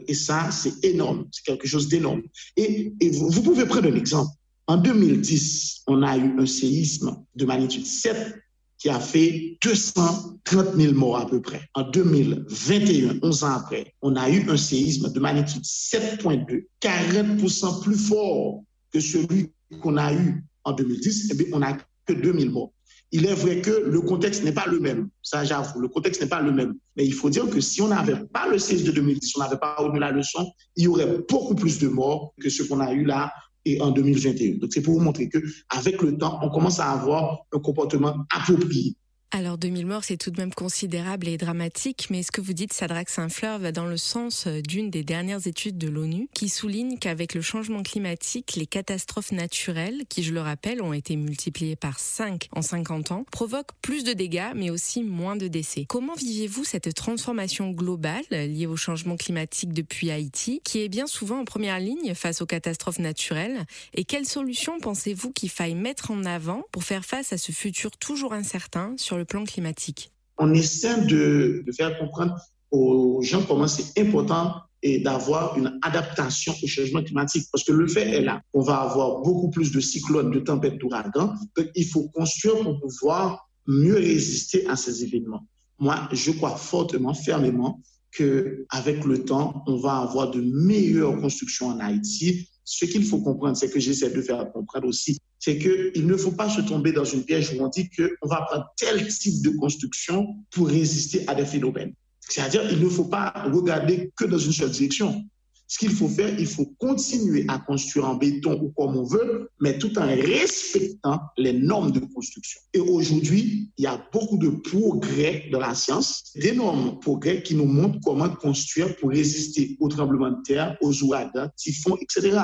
Et 0.09 0.15
ça, 0.15 0.51
c'est 0.51 0.85
énorme, 0.85 1.27
c'est 1.31 1.45
quelque 1.45 1.67
chose 1.67 1.89
d'énorme. 1.89 2.23
Et, 2.57 2.93
vous, 3.13 3.43
pouvez 3.43 3.67
prendre 3.67 3.89
un 3.89 3.95
exemple. 3.95 4.31
En 4.67 4.77
2010, 4.77 5.83
on 5.87 6.03
a 6.03 6.17
eu 6.17 6.39
un 6.39 6.47
séisme 6.47 7.25
de 7.37 7.45
magnitude 7.45 7.87
7 7.87 8.35
qui 8.79 8.89
a 8.89 8.99
fait 8.99 9.57
230 9.63 10.75
000 10.77 10.95
morts 10.95 11.19
à 11.19 11.27
peu 11.27 11.41
près. 11.41 11.63
En 11.75 11.89
2021, 11.89 13.21
11 13.23 13.45
ans 13.45 13.53
après, 13.53 13.95
on 14.03 14.17
a 14.17 14.29
eu 14.29 14.49
un 14.51 14.57
séisme 14.57 15.13
de 15.13 15.21
magnitude 15.21 15.63
7.2, 15.63 16.67
40% 16.83 17.83
plus 17.83 17.97
fort 17.97 18.63
que 18.93 19.01
celui 19.01 19.53
qu'on 19.81 19.97
a 19.97 20.13
eu 20.13 20.45
en 20.65 20.73
2010. 20.73 21.29
Eh 21.31 21.35
bien, 21.35 21.47
on 21.53 21.61
n'a 21.61 21.79
que 22.05 22.13
2000 22.13 22.51
morts. 22.51 22.73
Il 23.13 23.25
est 23.27 23.35
vrai 23.35 23.61
que 23.61 23.71
le 23.71 24.01
contexte 24.01 24.43
n'est 24.43 24.53
pas 24.53 24.67
le 24.67 24.81
même. 24.81 25.09
Ça, 25.23 25.45
j'avoue, 25.45 25.81
le 25.81 25.89
contexte 25.89 26.21
n'est 26.21 26.29
pas 26.29 26.41
le 26.41 26.53
même. 26.53 26.75
Mais 26.97 27.07
il 27.07 27.15
faut 27.15 27.31
dire 27.31 27.49
que 27.49 27.61
si 27.61 27.81
on 27.81 27.89
n'avait 27.89 28.17
pas 28.33 28.49
le 28.49 28.59
16 28.59 28.85
de 28.85 28.93
2010, 28.93 29.29
si 29.29 29.37
on 29.37 29.41
n'avait 29.41 29.59
pas 29.59 29.77
eu 29.95 29.99
la 29.99 30.11
leçon, 30.11 30.51
il 30.75 30.85
y 30.85 30.89
aurait 30.89 31.19
beaucoup 31.29 31.55
plus 31.55 31.79
de 31.79 31.89
morts 31.89 32.35
que 32.41 32.51
ce 32.51 32.63
qu'on 32.65 32.81
a 32.81 32.93
eu 32.93 33.05
là 33.05 33.33
et 33.65 33.81
en 33.81 33.91
2021. 33.91 34.59
Donc, 34.59 34.73
c'est 34.73 34.83
pour 34.83 34.95
vous 34.95 35.01
montrer 35.01 35.29
que 35.29 35.39
avec 35.69 36.03
le 36.03 36.17
temps, 36.17 36.39
on 36.43 36.51
commence 36.51 36.81
à 36.81 36.91
avoir 36.91 37.39
un 37.53 37.59
comportement 37.59 38.17
approprié. 38.31 38.97
Alors 39.33 39.59
2000 39.59 39.87
morts, 39.87 40.05
c'est 40.05 40.17
tout 40.17 40.31
de 40.31 40.41
même 40.41 40.55
considérable 40.55 41.27
et 41.27 41.37
dramatique, 41.37 42.07
mais 42.11 42.23
ce 42.23 42.31
que 42.31 42.41
vous 42.41 42.53
dites, 42.53 42.73
Sadrax 42.73 43.13
Saint-Fleur, 43.13 43.59
va 43.59 43.73
dans 43.73 43.85
le 43.85 43.97
sens 43.97 44.47
euh, 44.47 44.61
d'une 44.63 44.89
des 44.89 45.03
dernières 45.03 45.49
études 45.49 45.77
de 45.79 45.89
l'ONU 45.89 46.29
qui 46.33 46.49
souligne 46.49 46.97
qu'avec 46.97 47.35
le 47.35 47.41
changement 47.43 47.83
climatique, 47.83 48.55
les 48.55 48.67
catastrophes 48.67 49.33
naturelles, 49.33 50.05
qui 50.09 50.23
je 50.23 50.33
le 50.33 50.41
rappelle 50.41 50.81
ont 50.81 50.93
été 50.93 51.17
multipliées 51.17 51.75
par 51.75 51.99
5 51.99 52.49
en 52.53 52.63
50 52.63 53.11
ans, 53.11 53.27
provoquent 53.33 53.73
plus 53.83 54.05
de 54.05 54.13
dégâts 54.13 54.53
mais 54.55 54.71
aussi 54.71 55.03
moins 55.03 55.35
de 55.35 55.49
décès. 55.49 55.87
Comment 55.89 56.15
vivez-vous 56.15 56.63
cette 56.63 56.95
transformation 56.95 57.73
globale 57.73 58.25
liée 58.31 58.67
au 58.67 58.77
changement 58.77 59.17
climatique 59.17 59.73
depuis 59.73 60.13
Haïti, 60.13 60.61
qui 60.63 60.83
est 60.83 60.89
bien 60.89 61.09
souvent 61.09 61.41
en 61.41 61.45
première 61.45 61.81
ligne 61.81 62.15
face 62.15 62.43
aux 62.43 62.47
catastrophes 62.47 63.01
naturelles? 63.01 63.67
Et 63.93 64.05
quelles 64.05 64.27
solutions 64.27 64.79
pensez-vous 64.79 65.33
qu'il 65.33 65.51
faille 65.51 65.75
mettre 65.75 66.13
en 66.13 66.25
avant 66.25 66.63
pour 66.71 66.85
faire 66.85 67.05
face 67.05 67.33
à 67.33 67.39
ce 67.39 67.51
futur 67.51 67.91
toujours 67.91 68.33
incertain 68.33 68.95
sur 68.97 69.16
plan 69.25 69.45
climatique 69.45 70.13
On 70.39 70.53
essaie 70.55 71.07
de, 71.07 71.65
faire 71.77 71.99
comprendre 71.99 72.37
aux 72.71 73.23
gens 73.23 73.43
comment 73.43 73.69
c'est 73.69 73.99
important 74.01 74.55
et 74.83 75.01
d'avoir 75.01 75.57
une 75.57 75.79
adaptation 75.83 76.55
au 76.63 76.67
changement 76.67 77.03
climatique. 77.03 77.47
Parce 77.51 77.65
que 77.65 77.73
le 77.73 77.89
fait 77.89 78.09
est 78.09 78.21
là. 78.21 78.41
On 78.53 78.61
va 78.61 78.77
avoir 78.77 79.21
beaucoup 79.23 79.51
plus 79.51 79.73
de 79.73 79.81
cyclones, 79.81 80.31
de 80.31 80.41
tempêtes, 80.41 80.79
d'ouragans. 80.79 81.35
Il 81.75 81.87
faut 81.87 82.09
construire 82.09 82.63
pour 82.63 82.79
pouvoir 82.81 83.49
mieux 83.67 83.97
résister 83.97 84.67
à 84.69 84.77
ces 84.77 85.03
événements. 85.03 85.47
Moi, 85.79 86.09
je 86.13 86.31
crois 86.33 86.57
fortement, 86.57 87.15
fermement, 87.15 87.81
qu'avec 88.17 89.05
le 89.05 89.25
temps, 89.25 89.63
on 89.67 89.77
va 89.77 89.99
avoir 89.99 90.31
de 90.31 90.41
meilleures 90.41 91.21
constructions 91.21 91.69
en 91.69 91.81
Haïti. 91.81 92.49
Ce 92.65 92.85
qu'il 92.85 93.05
faut 93.05 93.21
comprendre, 93.21 93.57
c'est 93.57 93.71
que 93.71 93.79
j'essaie 93.79 94.11
de 94.11 94.23
faire 94.23 94.51
comprendre 94.53 94.89
aussi 94.89 95.19
c'est 95.39 95.59
qu'il 95.59 96.07
ne 96.07 96.17
faut 96.17 96.33
pas 96.33 96.49
se 96.49 96.61
tomber 96.61 96.91
dans 96.91 97.05
une 97.05 97.23
piège 97.23 97.53
où 97.53 97.63
on 97.63 97.69
dit 97.69 97.89
qu'on 97.91 98.27
va 98.27 98.43
prendre 98.49 98.67
tel 98.77 99.07
type 99.07 99.43
de 99.43 99.51
construction 99.51 100.35
pour 100.51 100.67
résister 100.69 101.23
à 101.29 101.37
des 101.37 101.47
phénomènes. 101.47 101.93
C'est-à-dire 102.21 102.69
qu'il 102.69 102.81
ne 102.81 102.89
faut 102.89 103.05
pas 103.05 103.33
regarder 103.53 104.11
que 104.17 104.25
dans 104.25 104.39
une 104.39 104.51
seule 104.51 104.71
direction. 104.71 105.25
Ce 105.69 105.79
qu'il 105.79 105.91
faut 105.91 106.09
faire, 106.09 106.39
il 106.39 106.47
faut 106.47 106.67
continuer 106.79 107.45
à 107.49 107.59
construire 107.59 108.09
en 108.09 108.15
béton 108.15 108.61
ou 108.63 108.73
comme 108.77 108.97
on 108.97 109.03
veut, 109.03 109.51
mais 109.61 109.79
tout 109.79 109.99
en 109.99 110.07
respectant 110.07 111.21
les 111.37 111.53
normes 111.53 111.91
de 111.91 111.99
construction. 111.99 112.61
Et 112.73 112.79
aujourd'hui, 112.79 113.73
il 113.77 113.83
y 113.83 113.87
a 113.87 114.01
beaucoup 114.13 114.39
de 114.39 114.49
progrès 114.49 115.49
dans 115.51 115.59
la 115.59 115.75
science, 115.75 116.31
d'énormes 116.37 117.01
progrès 117.01 117.43
qui 117.43 117.57
nous 117.57 117.65
montrent 117.65 117.99
comment 118.05 118.29
construire 118.29 118.95
pour 118.97 119.11
résister 119.11 119.77
aux 119.81 119.89
tremblements 119.89 120.31
de 120.31 120.43
terre, 120.45 120.77
aux 120.81 121.03
ouragans, 121.03 121.49
typhons, 121.57 121.97
etc. 122.01 122.39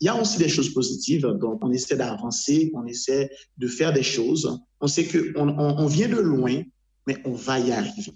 Il 0.00 0.04
y 0.04 0.08
a 0.08 0.20
aussi 0.20 0.38
des 0.38 0.48
choses 0.48 0.72
positives, 0.72 1.22
donc 1.22 1.58
on 1.64 1.72
essaie 1.72 1.96
d'avancer, 1.96 2.70
on 2.74 2.86
essaie 2.86 3.28
de 3.56 3.66
faire 3.66 3.92
des 3.92 4.04
choses. 4.04 4.60
On 4.80 4.86
sait 4.86 5.04
qu'on 5.04 5.48
on 5.48 5.86
vient 5.86 6.08
de 6.08 6.18
loin, 6.20 6.62
mais 7.08 7.16
on 7.24 7.32
va 7.32 7.58
y 7.58 7.72
arriver. 7.72 8.12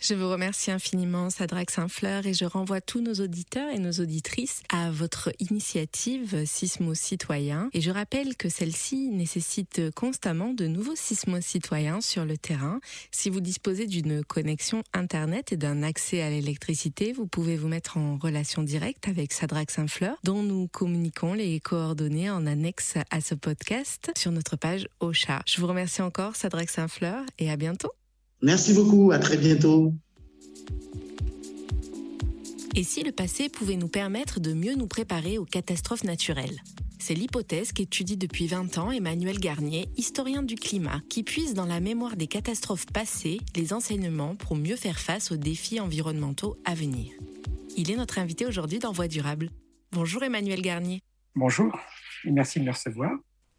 Je 0.00 0.14
vous 0.14 0.30
remercie 0.30 0.70
infiniment, 0.70 1.28
Sadrax 1.28 1.74
Saint-Fleur, 1.74 2.24
et 2.24 2.32
je 2.32 2.44
renvoie 2.44 2.80
tous 2.80 3.00
nos 3.00 3.14
auditeurs 3.14 3.68
et 3.70 3.80
nos 3.80 3.90
auditrices 3.90 4.62
à 4.72 4.92
votre 4.92 5.32
initiative 5.40 6.44
Sismo 6.46 6.94
Citoyen. 6.94 7.68
Et 7.72 7.80
je 7.80 7.90
rappelle 7.90 8.36
que 8.36 8.48
celle-ci 8.48 9.08
nécessite 9.08 9.90
constamment 9.96 10.54
de 10.54 10.68
nouveaux 10.68 10.94
sismos 10.94 11.44
citoyens 11.44 12.00
sur 12.00 12.24
le 12.24 12.38
terrain. 12.38 12.78
Si 13.10 13.28
vous 13.28 13.40
disposez 13.40 13.88
d'une 13.88 14.22
connexion 14.22 14.84
Internet 14.92 15.52
et 15.52 15.56
d'un 15.56 15.82
accès 15.82 16.22
à 16.22 16.30
l'électricité, 16.30 17.12
vous 17.12 17.26
pouvez 17.26 17.56
vous 17.56 17.68
mettre 17.68 17.96
en 17.96 18.18
relation 18.18 18.62
directe 18.62 19.08
avec 19.08 19.32
Sadrax 19.32 19.74
Saint-Fleur, 19.74 20.16
dont 20.22 20.44
nous 20.44 20.68
communiquons 20.68 21.34
les 21.34 21.58
coordonnées 21.58 22.30
en 22.30 22.46
annexe 22.46 22.94
à 23.10 23.20
ce 23.20 23.34
podcast 23.34 24.12
sur 24.16 24.30
notre 24.30 24.54
page 24.54 24.86
Ocha. 25.00 25.42
Je 25.44 25.60
vous 25.60 25.66
remercie 25.66 26.02
encore, 26.02 26.36
Sadrax 26.36 26.72
Saint-Fleur, 26.72 27.24
et 27.40 27.50
à 27.50 27.56
bientôt. 27.56 27.90
Merci 28.42 28.72
beaucoup, 28.72 29.10
à 29.10 29.18
très 29.18 29.36
bientôt. 29.36 29.92
Et 32.76 32.84
si 32.84 33.02
le 33.02 33.10
passé 33.10 33.48
pouvait 33.48 33.76
nous 33.76 33.88
permettre 33.88 34.38
de 34.38 34.52
mieux 34.52 34.76
nous 34.76 34.86
préparer 34.86 35.38
aux 35.38 35.44
catastrophes 35.44 36.04
naturelles? 36.04 36.62
C'est 37.00 37.14
l'hypothèse 37.14 37.72
qu'étudie 37.72 38.16
depuis 38.16 38.46
20 38.46 38.78
ans 38.78 38.92
Emmanuel 38.92 39.40
Garnier, 39.40 39.88
historien 39.96 40.42
du 40.42 40.54
climat, 40.54 41.00
qui 41.08 41.24
puise 41.24 41.54
dans 41.54 41.64
la 41.64 41.80
mémoire 41.80 42.16
des 42.16 42.26
catastrophes 42.26 42.86
passées 42.86 43.38
les 43.56 43.72
enseignements 43.72 44.36
pour 44.36 44.54
mieux 44.54 44.76
faire 44.76 45.00
face 45.00 45.32
aux 45.32 45.36
défis 45.36 45.80
environnementaux 45.80 46.56
à 46.64 46.74
venir. 46.74 47.12
Il 47.76 47.90
est 47.90 47.96
notre 47.96 48.18
invité 48.18 48.46
aujourd'hui 48.46 48.78
dans 48.78 48.92
Voie 48.92 49.08
durable. 49.08 49.50
Bonjour 49.90 50.22
Emmanuel 50.22 50.62
Garnier. 50.62 51.00
Bonjour 51.34 51.76
et 52.24 52.30
merci 52.30 52.60
de 52.60 52.64
me 52.64 52.72
recevoir. 52.72 53.12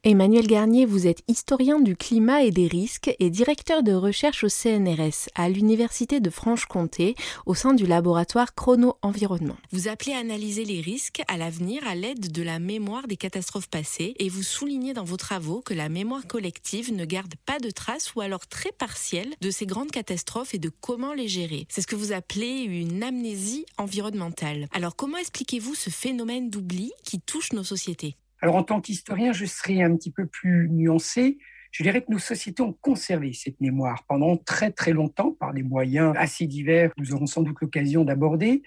Emmanuel 0.06 0.48
Garnier, 0.48 0.86
vous 0.86 1.08
êtes 1.08 1.24
historien 1.28 1.82
du 1.82 1.98
climat 1.98 2.44
et 2.44 2.52
des 2.52 2.68
risques 2.68 3.14
et 3.20 3.30
directeur 3.30 3.84
de 3.84 3.92
recherche 3.92 4.46
au 4.46 4.48
CNRS 4.48 5.28
à 5.36 5.50
l'Université 5.50 6.22
de 6.22 6.30
Franche-Comté 6.30 7.16
au 7.46 7.54
sein 7.54 7.74
du 7.74 7.86
laboratoire 7.86 8.56
Chrono-Environnement. 8.56 9.58
Vous 9.74 9.90
appelez 9.90 10.14
à 10.14 10.20
analyser 10.20 10.64
les 10.64 10.80
risques 10.80 11.22
à 11.28 11.36
l'avenir 11.36 11.86
à 11.86 11.96
l'aide 11.96 12.32
de 12.32 12.42
la 12.42 12.60
mémoire 12.60 13.10
des 13.10 13.18
catastrophes 13.18 13.68
passées 13.68 14.14
et 14.20 14.30
vous 14.30 14.42
soulignez 14.42 14.94
dans 14.94 15.04
vos 15.04 15.18
travaux 15.18 15.60
que 15.60 15.74
la 15.74 15.90
mémoire 15.90 16.26
collective 16.28 16.94
ne 16.94 17.04
garde 17.04 17.36
pas 17.46 17.60
de 17.60 17.70
traces 17.70 18.16
ou 18.16 18.22
alors 18.22 18.48
très 18.48 18.72
partielles 18.72 19.36
de 19.42 19.52
ces 19.52 19.66
grandes 19.66 19.92
catastrophes 19.92 20.54
et 20.54 20.60
de 20.60 20.70
comment 20.70 21.12
les 21.12 21.28
gérer. 21.28 21.66
C'est 21.68 21.82
ce 21.82 21.88
que 21.88 21.98
vous 21.98 22.14
appelez 22.14 22.62
une 22.62 23.04
amnésie 23.04 23.66
environnementale. 23.78 24.70
Alors 24.72 24.96
comment 24.96 25.18
expliquez-vous 25.18 25.76
ce 25.76 25.90
phénomène 25.90 26.50
d'oubli 26.50 26.94
qui 27.04 27.20
touche 27.20 27.52
nos 27.52 27.66
sociétés? 27.66 28.16
Alors 28.42 28.56
en 28.56 28.64
tant 28.64 28.82
qu'historien, 28.82 29.34
je 29.34 29.46
serais 29.46 29.82
un 29.82 29.96
petit 29.96 30.12
peu 30.12 30.26
plus 30.26 30.70
nuancé. 30.70 31.38
Je 31.72 31.84
dirais 31.84 32.02
que 32.02 32.12
nos 32.12 32.20
sociétés 32.20 32.64
ont 32.64 32.74
conservé 32.74 33.34
cette 33.34 33.60
mémoire 33.62 34.04
pendant 34.08 34.38
très 34.38 34.72
très 34.72 34.92
longtemps 34.92 35.32
par 35.40 35.54
des 35.54 35.64
moyens 35.64 36.14
assez 36.18 36.48
divers. 36.48 36.92
Nous 36.98 37.14
aurons 37.14 37.28
sans 37.28 37.44
doute 37.44 37.58
l'occasion 37.62 38.04
d'aborder. 38.04 38.64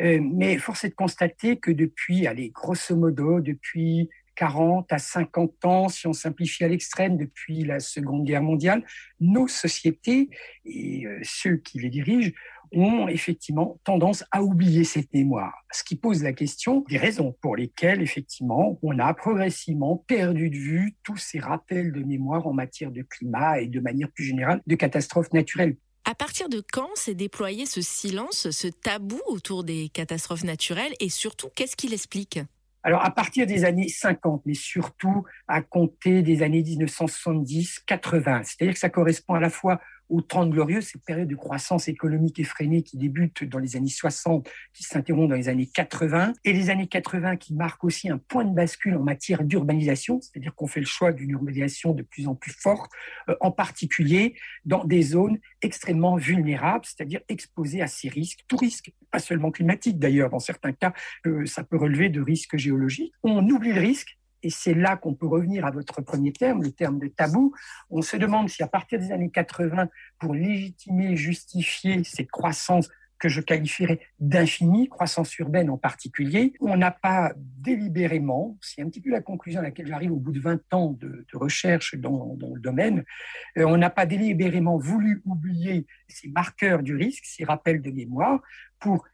Euh, 0.00 0.20
mais 0.22 0.56
force 0.58 0.84
est 0.84 0.90
de 0.90 0.94
constater 0.94 1.58
que 1.58 1.70
depuis, 1.70 2.26
allez, 2.26 2.50
grosso 2.50 2.96
modo, 2.96 3.40
depuis 3.40 4.08
40 4.36 4.90
à 4.90 4.98
50 4.98 5.64
ans, 5.66 5.88
si 5.90 6.06
on 6.06 6.14
simplifie 6.14 6.64
à 6.64 6.68
l'extrême, 6.68 7.18
depuis 7.18 7.62
la 7.62 7.78
Seconde 7.78 8.24
Guerre 8.24 8.42
mondiale, 8.42 8.82
nos 9.20 9.46
sociétés 9.48 10.30
et 10.64 11.06
euh, 11.06 11.20
ceux 11.22 11.56
qui 11.56 11.78
les 11.78 11.90
dirigent 11.90 12.32
ont 12.72 13.08
effectivement 13.08 13.78
tendance 13.84 14.24
à 14.30 14.42
oublier 14.42 14.84
cette 14.84 15.12
mémoire. 15.12 15.54
Ce 15.72 15.84
qui 15.84 15.96
pose 15.96 16.22
la 16.22 16.32
question 16.32 16.84
des 16.88 16.96
raisons 16.96 17.36
pour 17.40 17.56
lesquelles, 17.56 18.02
effectivement, 18.02 18.78
on 18.82 18.98
a 18.98 19.12
progressivement 19.14 19.96
perdu 19.96 20.50
de 20.50 20.56
vue 20.56 20.96
tous 21.02 21.16
ces 21.16 21.38
rappels 21.38 21.92
de 21.92 22.02
mémoire 22.02 22.46
en 22.46 22.52
matière 22.52 22.90
de 22.90 23.02
climat 23.02 23.60
et 23.60 23.66
de 23.66 23.80
manière 23.80 24.10
plus 24.12 24.24
générale 24.24 24.60
de 24.66 24.74
catastrophes 24.74 25.32
naturelles. 25.32 25.76
À 26.04 26.14
partir 26.14 26.48
de 26.48 26.62
quand 26.72 26.88
s'est 26.94 27.14
déployé 27.14 27.66
ce 27.66 27.82
silence, 27.82 28.50
ce 28.50 28.68
tabou 28.68 29.20
autour 29.26 29.64
des 29.64 29.90
catastrophes 29.90 30.44
naturelles 30.44 30.94
et 30.98 31.08
surtout, 31.08 31.48
qu'est-ce 31.54 31.76
qui 31.76 31.88
l'explique 31.88 32.40
alors, 32.82 33.04
à 33.04 33.10
partir 33.10 33.46
des 33.46 33.64
années 33.64 33.88
50, 33.88 34.42
mais 34.46 34.54
surtout 34.54 35.24
à 35.46 35.60
compter 35.60 36.22
des 36.22 36.42
années 36.42 36.62
1970-80, 36.62 38.44
c'est-à-dire 38.44 38.72
que 38.72 38.80
ça 38.80 38.88
correspond 38.88 39.34
à 39.34 39.40
la 39.40 39.50
fois 39.50 39.80
aux 40.10 40.20
30 40.20 40.50
glorieuses, 40.50 40.88
cette 40.88 41.04
période 41.04 41.28
de 41.28 41.36
croissance 41.36 41.88
économique 41.88 42.38
effrénée 42.38 42.82
qui 42.82 42.98
débute 42.98 43.44
dans 43.44 43.58
les 43.58 43.76
années 43.76 43.88
60, 43.88 44.48
qui 44.74 44.82
s'interrompt 44.82 45.28
dans 45.30 45.36
les 45.36 45.48
années 45.48 45.68
80, 45.72 46.34
et 46.44 46.52
les 46.52 46.70
années 46.70 46.88
80 46.88 47.36
qui 47.36 47.54
marquent 47.54 47.84
aussi 47.84 48.10
un 48.10 48.18
point 48.18 48.44
de 48.44 48.54
bascule 48.54 48.96
en 48.96 49.02
matière 49.02 49.44
d'urbanisation, 49.44 50.20
c'est-à-dire 50.20 50.54
qu'on 50.54 50.66
fait 50.66 50.80
le 50.80 50.86
choix 50.86 51.12
d'une 51.12 51.30
urbanisation 51.30 51.92
de 51.92 52.02
plus 52.02 52.26
en 52.26 52.34
plus 52.34 52.52
forte, 52.52 52.90
euh, 53.28 53.36
en 53.40 53.50
particulier 53.50 54.34
dans 54.64 54.84
des 54.84 55.02
zones 55.02 55.38
extrêmement 55.62 56.16
vulnérables, 56.16 56.84
c'est-à-dire 56.84 57.20
exposées 57.28 57.82
à 57.82 57.86
ces 57.86 58.08
risques, 58.08 58.40
tout 58.48 58.56
risque, 58.56 58.92
pas 59.10 59.18
seulement 59.18 59.50
climatique 59.50 59.98
d'ailleurs, 59.98 60.30
dans 60.30 60.38
certains 60.38 60.72
cas, 60.72 60.92
euh, 61.26 61.46
ça 61.46 61.64
peut 61.64 61.76
relever 61.76 62.08
de 62.08 62.20
risques 62.20 62.56
géologiques. 62.56 63.12
On 63.22 63.48
oublie 63.48 63.72
le 63.72 63.80
risque 63.80 64.19
et 64.42 64.50
c'est 64.50 64.74
là 64.74 64.96
qu'on 64.96 65.14
peut 65.14 65.26
revenir 65.26 65.66
à 65.66 65.70
votre 65.70 66.00
premier 66.02 66.32
terme, 66.32 66.62
le 66.62 66.72
terme 66.72 66.98
de 66.98 67.08
tabou. 67.08 67.52
On 67.90 68.02
se 68.02 68.16
demande 68.16 68.48
si 68.48 68.62
à 68.62 68.68
partir 68.68 68.98
des 68.98 69.12
années 69.12 69.30
80, 69.30 69.88
pour 70.18 70.34
légitimer, 70.34 71.16
justifier 71.16 72.04
cette 72.04 72.30
croissance 72.30 72.88
que 73.20 73.28
je 73.28 73.40
qualifierais 73.40 74.00
d'infinie, 74.18 74.88
croissance 74.88 75.38
urbaine 75.38 75.70
en 75.70 75.76
particulier, 75.76 76.54
on 76.60 76.76
n'a 76.76 76.90
pas 76.90 77.32
délibérément, 77.36 78.56
c'est 78.62 78.80
un 78.82 78.88
petit 78.88 79.02
peu 79.02 79.10
la 79.10 79.20
conclusion 79.20 79.60
à 79.60 79.62
laquelle 79.62 79.86
j'arrive 79.86 80.12
au 80.12 80.16
bout 80.16 80.32
de 80.32 80.40
20 80.40 80.72
ans 80.72 80.96
de, 80.98 81.26
recherche 81.34 81.94
dans, 81.96 82.36
le 82.40 82.60
domaine, 82.60 83.04
euh, 83.58 83.64
on 83.64 83.76
n'a 83.76 83.90
pas 83.90 84.06
délibérément 84.06 84.78
voulu 84.78 85.22
oublier 85.26 85.86
ces 86.08 86.28
marqueurs 86.28 86.82
du 86.82 86.96
risque, 86.96 87.24
ces 87.26 87.44
rappels 87.44 87.82
de 87.82 87.90
mémoire, 87.90 88.40
pour 88.80 89.04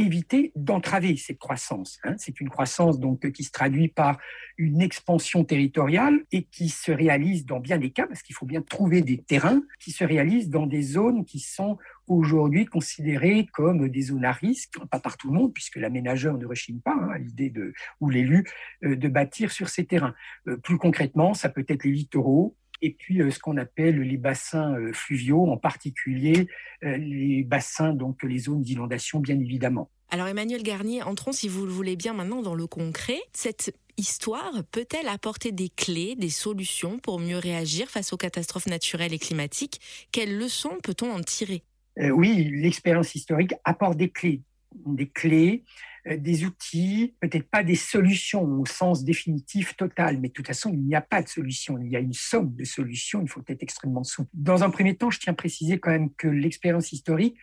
éviter 0.00 0.52
d'entraver 0.56 1.16
cette 1.16 1.38
croissance. 1.38 1.98
Hein. 2.04 2.14
C'est 2.18 2.40
une 2.40 2.48
croissance 2.48 2.98
donc 2.98 3.30
qui 3.32 3.44
se 3.44 3.50
traduit 3.50 3.88
par 3.88 4.18
une 4.56 4.80
expansion 4.80 5.44
territoriale 5.44 6.24
et 6.32 6.44
qui 6.44 6.68
se 6.68 6.90
réalise 6.90 7.44
dans 7.44 7.60
bien 7.60 7.78
des 7.78 7.90
cas, 7.90 8.06
parce 8.06 8.22
qu'il 8.22 8.34
faut 8.34 8.46
bien 8.46 8.62
trouver 8.62 9.02
des 9.02 9.18
terrains, 9.18 9.62
qui 9.78 9.90
se 9.90 10.04
réalisent 10.04 10.48
dans 10.48 10.66
des 10.66 10.82
zones 10.82 11.24
qui 11.24 11.38
sont 11.38 11.78
aujourd'hui 12.06 12.64
considérées 12.64 13.46
comme 13.52 13.88
des 13.88 14.02
zones 14.02 14.24
à 14.24 14.32
risque, 14.32 14.78
pas 14.90 15.00
par 15.00 15.16
tout 15.16 15.28
le 15.28 15.34
monde, 15.34 15.52
puisque 15.52 15.76
l'aménageur 15.76 16.38
ne 16.38 16.46
rechigne 16.46 16.80
pas 16.80 16.94
hein, 16.94 17.10
à 17.14 17.18
l'idée 17.18 17.50
de 17.50 17.72
ou 18.00 18.10
l'élu 18.10 18.44
euh, 18.84 18.96
de 18.96 19.08
bâtir 19.08 19.52
sur 19.52 19.68
ces 19.68 19.84
terrains. 19.84 20.14
Euh, 20.48 20.56
plus 20.56 20.78
concrètement, 20.78 21.34
ça 21.34 21.48
peut 21.48 21.64
être 21.68 21.84
les 21.84 21.92
littoraux, 21.92 22.56
et 22.82 22.90
puis 22.90 23.20
euh, 23.20 23.30
ce 23.30 23.38
qu'on 23.38 23.56
appelle 23.56 24.00
les 24.00 24.16
bassins 24.16 24.74
euh, 24.74 24.92
fluviaux, 24.92 25.46
en 25.46 25.56
particulier 25.56 26.48
euh, 26.84 26.96
les 26.96 27.42
bassins, 27.44 27.92
donc 27.92 28.22
les 28.22 28.38
zones 28.38 28.62
d'inondation, 28.62 29.20
bien 29.20 29.38
évidemment. 29.38 29.90
Alors 30.10 30.26
Emmanuel 30.26 30.62
Garnier, 30.62 31.02
entrons 31.02 31.32
si 31.32 31.48
vous 31.48 31.64
le 31.64 31.72
voulez 31.72 31.96
bien 31.96 32.14
maintenant 32.14 32.42
dans 32.42 32.54
le 32.54 32.66
concret. 32.66 33.20
Cette 33.32 33.74
histoire 33.96 34.52
peut-elle 34.72 35.08
apporter 35.08 35.52
des 35.52 35.68
clés, 35.68 36.16
des 36.16 36.30
solutions 36.30 36.98
pour 36.98 37.20
mieux 37.20 37.38
réagir 37.38 37.88
face 37.88 38.12
aux 38.12 38.16
catastrophes 38.16 38.66
naturelles 38.66 39.12
et 39.12 39.18
climatiques? 39.18 39.80
Quelles 40.10 40.36
leçons 40.36 40.78
peut-on 40.82 41.12
en 41.12 41.20
tirer? 41.20 41.62
Oui, 41.96 42.50
l'expérience 42.50 43.14
historique 43.14 43.52
apporte 43.64 43.98
des 43.98 44.08
clés. 44.08 44.40
Des 44.86 45.08
clés 45.08 45.64
des 46.06 46.44
outils, 46.44 47.14
peut-être 47.20 47.48
pas 47.48 47.62
des 47.62 47.74
solutions 47.74 48.42
au 48.42 48.66
sens 48.66 49.04
définitif 49.04 49.76
total, 49.76 50.18
mais 50.18 50.28
de 50.28 50.32
toute 50.32 50.46
façon, 50.46 50.70
il 50.72 50.80
n'y 50.80 50.94
a 50.94 51.00
pas 51.00 51.22
de 51.22 51.28
solution. 51.28 51.78
Il 51.78 51.90
y 51.90 51.96
a 51.96 52.00
une 52.00 52.12
somme 52.12 52.54
de 52.54 52.64
solutions, 52.64 53.22
il 53.22 53.28
faut 53.28 53.42
être 53.46 53.62
extrêmement 53.62 54.04
souple. 54.04 54.30
Dans 54.34 54.62
un 54.62 54.70
premier 54.70 54.96
temps, 54.96 55.10
je 55.10 55.18
tiens 55.18 55.32
à 55.32 55.36
préciser 55.36 55.78
quand 55.78 55.90
même 55.90 56.12
que 56.14 56.28
l'expérience 56.28 56.92
historique 56.92 57.36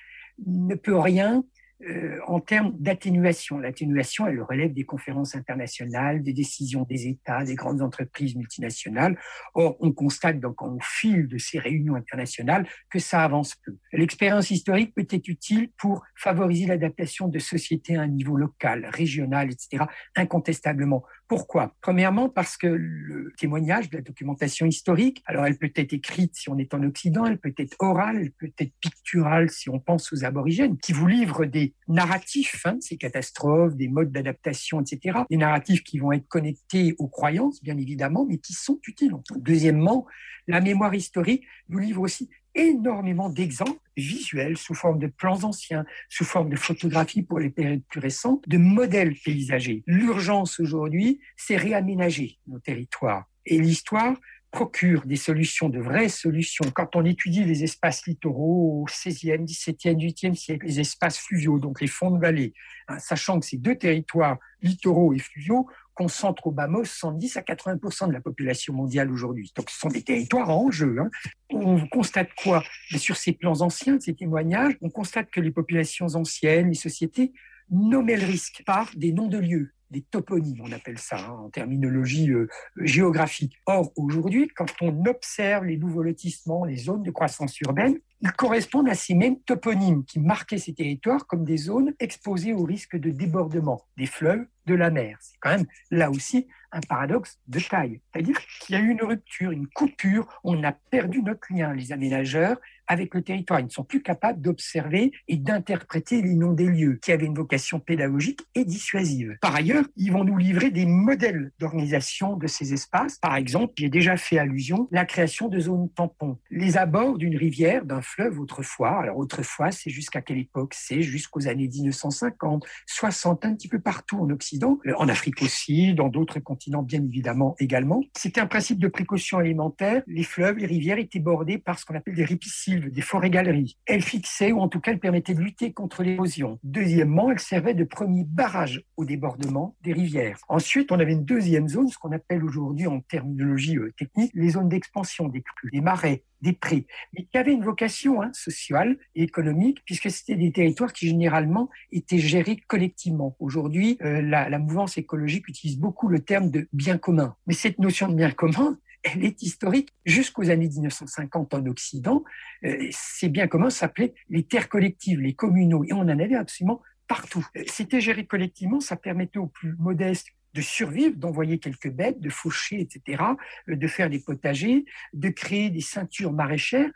ne 0.46 0.76
peut 0.76 0.98
rien 0.98 1.44
euh, 1.86 2.18
en 2.26 2.40
termes 2.40 2.74
d'atténuation. 2.80 3.60
L'atténuation, 3.60 4.26
elle 4.26 4.42
relève 4.42 4.74
des 4.74 4.84
conférences 4.84 5.36
internationales, 5.36 6.24
des 6.24 6.34
décisions 6.34 6.84
des 6.90 7.08
États, 7.08 7.44
des 7.44 7.54
grandes 7.54 7.84
entreprises 7.84 8.36
multinationales. 8.36 9.16
Or, 9.54 9.78
on 9.80 9.92
constate 9.92 10.40
donc 10.40 10.62
au 10.64 10.80
fil 10.82 11.28
de 11.28 11.38
ces 11.38 11.60
réunions 11.60 11.94
internationales 11.94 12.68
que 12.90 12.98
ça 12.98 13.24
avance 13.24 13.56
peu. 13.64 13.78
L'expérience 13.94 14.50
historique 14.50 14.96
peut 14.96 15.06
être 15.08 15.28
utile 15.28 15.70
pour 15.78 16.04
favoriser 16.16 16.66
l'adaptation 16.66 17.28
de 17.28 17.38
sociétés 17.38 17.96
à 17.96 18.02
un 18.02 18.08
niveau 18.08 18.36
local, 18.36 18.90
régional, 18.92 19.52
etc., 19.52 19.84
incontestablement. 20.16 21.04
Pourquoi? 21.28 21.76
Premièrement, 21.82 22.30
parce 22.30 22.56
que 22.56 22.68
le 22.68 23.34
témoignage 23.38 23.90
de 23.90 23.98
la 23.98 24.02
documentation 24.02 24.66
historique, 24.66 25.22
alors 25.26 25.46
elle 25.46 25.58
peut 25.58 25.72
être 25.76 25.92
écrite 25.92 26.36
si 26.36 26.50
on 26.50 26.58
est 26.58 26.74
en 26.74 26.82
Occident, 26.84 27.26
elle 27.26 27.38
peut 27.38 27.54
être 27.58 27.76
orale, 27.80 28.18
elle 28.22 28.32
peut 28.32 28.52
être 28.58 28.74
picturale 28.80 29.50
si 29.50 29.70
on 29.70 29.80
pense 29.80 30.14
aux 30.14 30.24
aborigènes, 30.24 30.78
qui 30.78 30.94
vous 30.94 31.06
livrent 31.06 31.46
des 31.46 31.74
narratifs 31.90 32.66
hein, 32.66 32.78
ces 32.80 32.96
catastrophes, 32.96 33.76
des 33.76 33.90
modes 33.90 34.12
d'adaptation, 34.12 34.80
etc. 34.80 35.20
Des 35.30 35.36
narratifs 35.36 35.84
qui 35.84 36.00
vont 36.00 36.14
être 36.14 36.28
connectés 36.30 36.96
aux 36.98 37.10
croyances, 37.10 37.62
bien 37.62 37.78
évidemment, 37.78 38.26
mais 38.26 38.38
qui 38.38 38.54
sont 38.54 38.80
utiles. 38.88 39.12
Deuxièmement, 39.36 40.06
la 40.48 40.62
mémoire 40.62 40.96
historique 40.96 41.46
vous 41.68 41.80
livre 41.80 42.02
aussi 42.02 42.30
énormément 42.58 43.30
d'exemples 43.30 43.80
visuels 43.96 44.58
sous 44.58 44.74
forme 44.74 45.00
de 45.00 45.08
plans 45.08 45.44
anciens, 45.44 45.86
sous 46.10 46.26
forme 46.26 46.50
de 46.50 46.56
photographies 46.56 47.24
pour 47.24 47.40
les 47.40 47.50
périodes 47.50 47.84
plus 47.88 48.00
récentes, 48.00 48.44
de 48.48 48.58
modèles 48.58 49.16
paysagers. 49.24 49.84
L'urgence 49.88 50.60
aujourd'hui, 50.60 51.20
c'est 51.36 51.58
réaménager 51.58 52.38
nos 52.48 52.60
territoires. 52.60 53.26
Et 53.46 53.60
l'histoire 53.60 54.16
procure 54.52 55.06
des 55.06 55.18
solutions, 55.18 55.70
de 55.70 55.80
vraies 55.80 56.10
solutions. 56.10 56.66
Quand 56.74 56.96
on 56.96 57.06
étudie 57.06 57.44
les 57.44 57.64
espaces 57.64 58.08
littoraux 58.08 58.82
au 58.82 58.86
XVIe, 58.86 59.44
XVIIe, 59.44 59.96
XVIIIe 59.96 60.36
siècle, 60.36 60.66
les 60.66 60.80
espaces 60.80 61.20
fluviaux, 61.20 61.60
donc 61.60 61.82
les 61.82 61.88
fonds 61.88 62.12
de 62.12 62.20
vallée, 62.20 62.54
hein, 62.88 62.98
sachant 63.00 63.40
que 63.40 63.46
ces 63.46 63.58
deux 63.58 63.76
territoires, 63.76 64.38
littoraux 64.62 65.14
et 65.14 65.20
fluviaux, 65.20 65.68
concentrent 65.98 66.48
au 66.48 66.52
mot 66.52 66.86
70 66.86 67.38
à 67.38 67.42
80 67.42 68.08
de 68.08 68.14
la 68.14 68.22
population 68.22 68.74
mondiale 68.74 69.12
aujourd'hui. 69.12 69.52
Donc 69.56 69.70
ce 69.72 69.80
sont 69.80 69.90
des 69.90 70.04
territoires 70.04 70.50
en 70.50 70.70
jeu. 70.70 70.98
Hein. 71.00 71.10
On 71.50 71.88
constate 71.88 72.30
quoi? 72.36 72.64
Sur 72.96 73.18
ces 73.18 73.34
plans 73.34 73.62
anciens, 73.62 74.00
ces 74.00 74.14
témoignages, 74.14 74.78
on 74.82 74.90
constate 74.90 75.32
que 75.32 75.42
les 75.42 75.52
populations 75.52 76.08
anciennes, 76.16 76.70
les 76.70 76.76
sociétés 76.76 77.34
nommaient 77.72 78.16
le 78.16 78.26
risque 78.26 78.64
par 78.66 78.92
des 78.96 79.12
noms 79.12 79.28
de 79.28 79.40
lieux 79.40 79.74
des 79.90 80.02
toponymes, 80.02 80.62
on 80.62 80.72
appelle 80.74 80.98
ça 80.98 81.18
hein, 81.18 81.44
en 81.46 81.50
terminologie 81.50 82.30
euh, 82.32 82.50
géographique. 82.76 83.58
Or, 83.66 83.92
aujourd'hui, 83.96 84.50
quand 84.50 84.68
on 84.82 85.06
observe 85.06 85.64
les 85.64 85.78
nouveaux 85.78 86.04
lotissements, 86.04 86.66
les 86.66 86.76
zones 86.76 87.04
de 87.04 87.12
croissance 87.12 87.60
urbaine, 87.62 87.98
ils 88.22 88.32
correspondent 88.32 88.90
à 88.90 88.96
ces 88.96 89.14
mêmes 89.14 89.40
toponymes 89.42 90.04
qui 90.06 90.20
marquaient 90.20 90.58
ces 90.58 90.74
territoires 90.74 91.28
comme 91.28 91.46
des 91.46 91.58
zones 91.58 91.94
exposées 92.00 92.54
au 92.54 92.64
risque 92.64 92.96
de 92.96 93.12
débordement 93.12 93.86
des 93.98 94.06
fleuves, 94.06 94.46
de 94.68 94.76
la 94.76 94.92
mer. 94.92 95.18
C'est 95.22 95.38
quand 95.40 95.52
même 95.52 95.66
là 95.92 96.12
aussi 96.12 96.48
un 96.72 96.82
paradoxe 96.82 97.40
de 97.48 97.60
taille. 97.60 98.02
C'est-à-dire 98.12 98.38
qu'il 98.60 98.76
y 98.76 98.78
a 98.78 98.82
eu 98.82 98.90
une 98.90 99.02
rupture, 99.02 99.52
une 99.52 99.68
coupure, 99.68 100.28
on 100.44 100.62
a 100.64 100.74
perdu 100.74 101.24
notre 101.24 101.48
lien, 101.52 101.74
les 101.74 101.94
aménageurs, 101.94 102.58
avec 102.88 103.14
le 103.14 103.22
territoire. 103.22 103.60
Ils 103.60 103.66
ne 103.66 103.70
sont 103.70 103.84
plus 103.84 104.02
capables 104.02 104.42
d'observer 104.42 105.12
et 105.28 105.38
d'interpréter 105.38 106.22
les 106.22 106.36
noms 106.36 106.54
des 106.54 106.66
lieux 106.66 107.00
qui 107.02 107.12
avaient 107.12 107.26
une 107.26 107.36
vocation 107.36 107.80
pédagogique 107.80 108.42
et 108.56 108.66
dissuasive. 108.66 109.38
Par 109.42 109.56
ailleurs, 109.56 109.86
ils 109.96 110.12
vont 110.12 110.24
nous 110.24 110.38
livrer 110.38 110.70
des 110.70 110.86
modèles 110.86 111.52
d'organisation 111.60 112.36
de 112.36 112.48
ces 112.48 112.74
espaces. 112.74 113.18
Par 113.20 113.36
exemple, 113.36 113.74
j'ai 113.78 113.90
déjà 113.90 114.18
fait 114.18 114.38
allusion, 114.38 114.88
la 114.92 115.06
création 115.06 115.48
de 115.48 115.60
zones 115.60 115.90
tampons. 115.90 116.38
Les 116.50 116.78
abords 116.78 117.18
d'une 117.18 117.38
rivière, 117.38 117.86
d'un 117.86 118.02
fleuve 118.08 118.40
autrefois. 118.40 119.02
Alors 119.02 119.18
autrefois, 119.18 119.72
c'est 119.72 119.90
jusqu'à 119.90 120.22
quelle 120.22 120.40
époque? 120.40 120.74
C'est 120.74 121.02
jusqu'aux 121.02 121.48
années 121.48 121.68
1950, 121.68 122.66
60, 122.86 123.46
un 123.46 123.54
petit 123.54 123.68
peu 123.68 123.80
partout 123.80 124.20
en 124.20 124.30
Occident, 124.30 124.80
euh, 124.88 124.94
en 124.98 125.08
Afrique 125.10 125.42
aussi, 125.42 125.94
dans 125.94 126.08
d'autres 126.08 126.40
continents 126.40 126.84
bien 126.84 127.04
évidemment 127.04 127.56
également. 127.60 128.02
C'était 128.18 128.42
un 128.42 128.48
principe 128.48 128.80
de 128.80 128.88
précaution 128.88 129.38
alimentaire. 129.38 130.02
Les 130.08 130.24
fleuves, 130.24 130.58
les 130.58 130.66
rivières 130.66 130.98
étaient 130.98 131.20
bordés 131.20 131.58
par 131.58 131.80
ce 131.80 131.86
qu'on 131.86 131.96
appelle 131.96 132.16
des 132.16 132.26
ripisylves, 132.26 132.92
des 132.92 133.02
forêts-galeries. 133.02 133.78
Elles 133.86 134.02
fixaient, 134.02 134.52
ou 134.52 134.60
en 134.60 134.68
tout 134.68 134.80
cas 134.80 134.92
elles 134.92 135.00
permettaient 135.00 135.34
de 135.34 135.42
lutter 135.42 135.74
contre 135.74 136.04
l'érosion. 136.04 136.60
Deuxièmement, 136.64 137.32
elles 137.32 137.40
servaient 137.40 137.74
de 137.74 137.84
premier 137.84 138.24
barrage 138.24 138.84
au 138.96 139.06
débordement 139.06 139.76
des 139.82 139.94
rivières. 139.94 140.40
Ensuite, 140.48 140.92
on 140.92 141.00
avait 141.00 141.14
une 141.14 141.26
deuxième 141.26 141.68
zone, 141.68 141.90
ce 141.90 141.98
qu'on 141.98 142.12
appelle 142.12 142.44
aujourd'hui 142.44 142.88
en 142.88 143.02
terminologie 143.02 143.78
euh, 143.78 143.94
technique, 143.98 144.32
les 144.34 144.50
zones 144.50 144.70
d'expansion 144.70 145.28
des 145.28 145.42
crues, 145.42 145.72
des 145.72 145.82
marais, 145.82 146.24
des 146.42 146.54
prix, 146.54 146.86
mais 147.14 147.26
qui 147.26 147.38
avaient 147.38 147.54
une 147.54 147.64
vocation 147.64 147.97
hein, 148.06 148.32
sociale 148.34 148.98
et 149.16 149.24
économique, 149.24 149.82
puisque 149.86 150.10
c'était 150.10 150.36
des 150.36 150.52
territoires 150.52 150.94
qui 150.94 151.08
généralement 151.08 151.70
étaient 151.92 152.20
gérés 152.20 152.58
collectivement. 152.68 153.36
Aujourd'hui, 153.40 153.98
euh, 154.02 154.22
la, 154.22 154.50
la, 154.50 154.60
mouvance 154.60 154.98
écologique 154.98 155.48
utilise 155.48 155.78
beaucoup 155.78 156.08
le 156.08 156.20
terme 156.20 156.52
de 156.52 156.68
bien 156.74 156.98
commun. 156.98 157.36
Mais 157.48 157.54
cette 157.54 157.80
notion 157.80 158.08
de 158.08 158.16
bien 158.16 158.32
commun, 158.32 158.78
elle 159.04 159.24
est 159.24 159.42
historique 159.42 159.90
jusqu'aux 160.06 160.50
années 160.50 160.68
1950 160.68 161.54
en 161.54 161.66
Occident. 161.66 162.24
Euh, 162.64 162.88
ces 162.92 163.30
biens 163.30 163.48
communs 163.48 163.70
s'appelaient 163.70 164.14
les 164.30 164.44
terres 164.44 164.70
collectives, 164.70 165.20
les 165.20 165.34
communaux, 165.34 165.84
et 165.84 165.94
on 165.94 166.00
en 166.00 166.20
avait 166.20 166.36
absolument 166.36 166.82
partout. 167.08 167.46
Euh, 167.56 167.64
c'était 167.68 168.02
géré 168.02 168.26
collectivement, 168.26 168.80
ça 168.80 168.96
permettait 168.96 169.40
aux 169.40 169.48
plus 169.48 169.76
modestes 169.78 170.28
de 170.54 170.62
survivre, 170.62 171.16
d'envoyer 171.16 171.60
quelques 171.60 171.92
bêtes, 171.92 172.20
de 172.20 172.30
faucher, 172.30 172.82
etc., 172.82 173.24
de 173.68 173.88
faire 173.88 174.10
des 174.10 174.20
potagers, 174.20 174.86
de 175.14 175.30
créer 175.30 175.70
des 175.70 175.82
ceintures 175.82 176.34
maraîchères, 176.34 176.90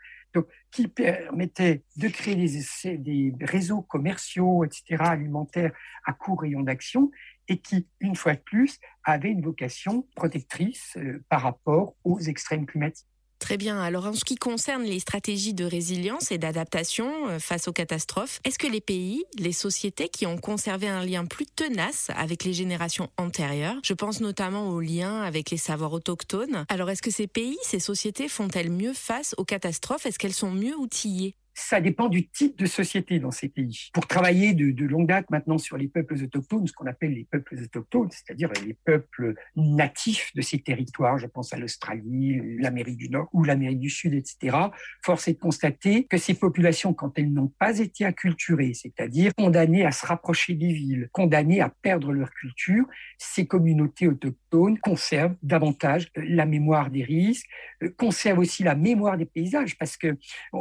qui 0.70 0.88
permettaient 0.88 1.82
de 1.96 2.08
créer 2.08 2.36
des, 2.36 3.30
des 3.30 3.44
réseaux 3.44 3.82
commerciaux, 3.82 4.64
etc., 4.64 4.96
alimentaires 5.00 5.72
à 6.04 6.12
court 6.12 6.40
rayon 6.40 6.62
d'action, 6.62 7.10
et 7.48 7.58
qui, 7.58 7.88
une 8.00 8.16
fois 8.16 8.34
de 8.34 8.40
plus, 8.40 8.78
avaient 9.04 9.30
une 9.30 9.42
vocation 9.42 10.06
protectrice 10.14 10.96
euh, 10.96 11.22
par 11.28 11.42
rapport 11.42 11.94
aux 12.04 12.20
extrêmes 12.20 12.66
climatiques. 12.66 13.11
Très 13.42 13.56
bien. 13.56 13.80
Alors, 13.80 14.06
en 14.06 14.12
ce 14.12 14.24
qui 14.24 14.36
concerne 14.36 14.84
les 14.84 15.00
stratégies 15.00 15.52
de 15.52 15.64
résilience 15.64 16.30
et 16.30 16.38
d'adaptation 16.38 17.28
euh, 17.28 17.40
face 17.40 17.66
aux 17.66 17.72
catastrophes, 17.72 18.38
est-ce 18.44 18.56
que 18.56 18.68
les 18.68 18.80
pays, 18.80 19.24
les 19.36 19.50
sociétés 19.50 20.08
qui 20.08 20.26
ont 20.26 20.38
conservé 20.38 20.86
un 20.86 21.04
lien 21.04 21.26
plus 21.26 21.46
tenace 21.46 22.08
avec 22.14 22.44
les 22.44 22.52
générations 22.52 23.10
antérieures, 23.18 23.80
je 23.82 23.94
pense 23.94 24.20
notamment 24.20 24.68
au 24.68 24.80
lien 24.80 25.22
avec 25.22 25.50
les 25.50 25.56
savoirs 25.56 25.92
autochtones, 25.92 26.64
alors 26.68 26.88
est-ce 26.88 27.02
que 27.02 27.10
ces 27.10 27.26
pays, 27.26 27.58
ces 27.64 27.80
sociétés 27.80 28.28
font-elles 28.28 28.70
mieux 28.70 28.94
face 28.94 29.34
aux 29.38 29.44
catastrophes? 29.44 30.06
Est-ce 30.06 30.20
qu'elles 30.20 30.32
sont 30.32 30.52
mieux 30.52 30.76
outillées? 30.76 31.34
Ça 31.54 31.80
dépend 31.80 32.08
du 32.08 32.28
type 32.28 32.58
de 32.58 32.66
société 32.66 33.18
dans 33.18 33.30
ces 33.30 33.48
pays. 33.48 33.90
Pour 33.92 34.06
travailler 34.06 34.54
de, 34.54 34.84
longue 34.86 35.06
date 35.06 35.30
maintenant 35.30 35.58
sur 35.58 35.76
les 35.76 35.88
peuples 35.88 36.14
autochtones, 36.14 36.66
ce 36.66 36.72
qu'on 36.72 36.86
appelle 36.86 37.12
les 37.12 37.24
peuples 37.24 37.56
autochtones, 37.62 38.10
c'est-à-dire 38.10 38.50
les 38.64 38.74
peuples 38.74 39.34
natifs 39.56 40.30
de 40.34 40.42
ces 40.42 40.58
territoires, 40.60 41.18
je 41.18 41.26
pense 41.26 41.52
à 41.52 41.58
l'Australie, 41.58 42.40
l'Amérique 42.58 42.96
du 42.96 43.08
Nord 43.08 43.28
ou 43.32 43.44
l'Amérique 43.44 43.80
du 43.80 43.90
Sud, 43.90 44.14
etc., 44.14 44.56
force 45.04 45.28
est 45.28 45.34
de 45.34 45.38
constater 45.38 46.04
que 46.04 46.16
ces 46.16 46.34
populations, 46.34 46.94
quand 46.94 47.18
elles 47.18 47.32
n'ont 47.32 47.52
pas 47.58 47.78
été 47.78 48.04
acculturées, 48.04 48.74
c'est-à-dire 48.74 49.32
condamnées 49.36 49.84
à 49.84 49.92
se 49.92 50.06
rapprocher 50.06 50.54
des 50.54 50.72
villes, 50.72 51.08
condamnées 51.12 51.60
à 51.60 51.68
perdre 51.68 52.12
leur 52.12 52.30
culture, 52.30 52.84
ces 53.18 53.46
communautés 53.46 54.08
autochtones 54.08 54.78
conservent 54.78 55.36
davantage 55.42 56.10
la 56.16 56.46
mémoire 56.46 56.90
des 56.90 57.04
risques, 57.04 57.48
euh, 57.82 57.90
conservent 57.96 58.40
aussi 58.40 58.62
la 58.62 58.74
mémoire 58.74 59.16
des 59.16 59.26
paysages, 59.26 59.76
parce 59.78 59.96
que 59.96 60.16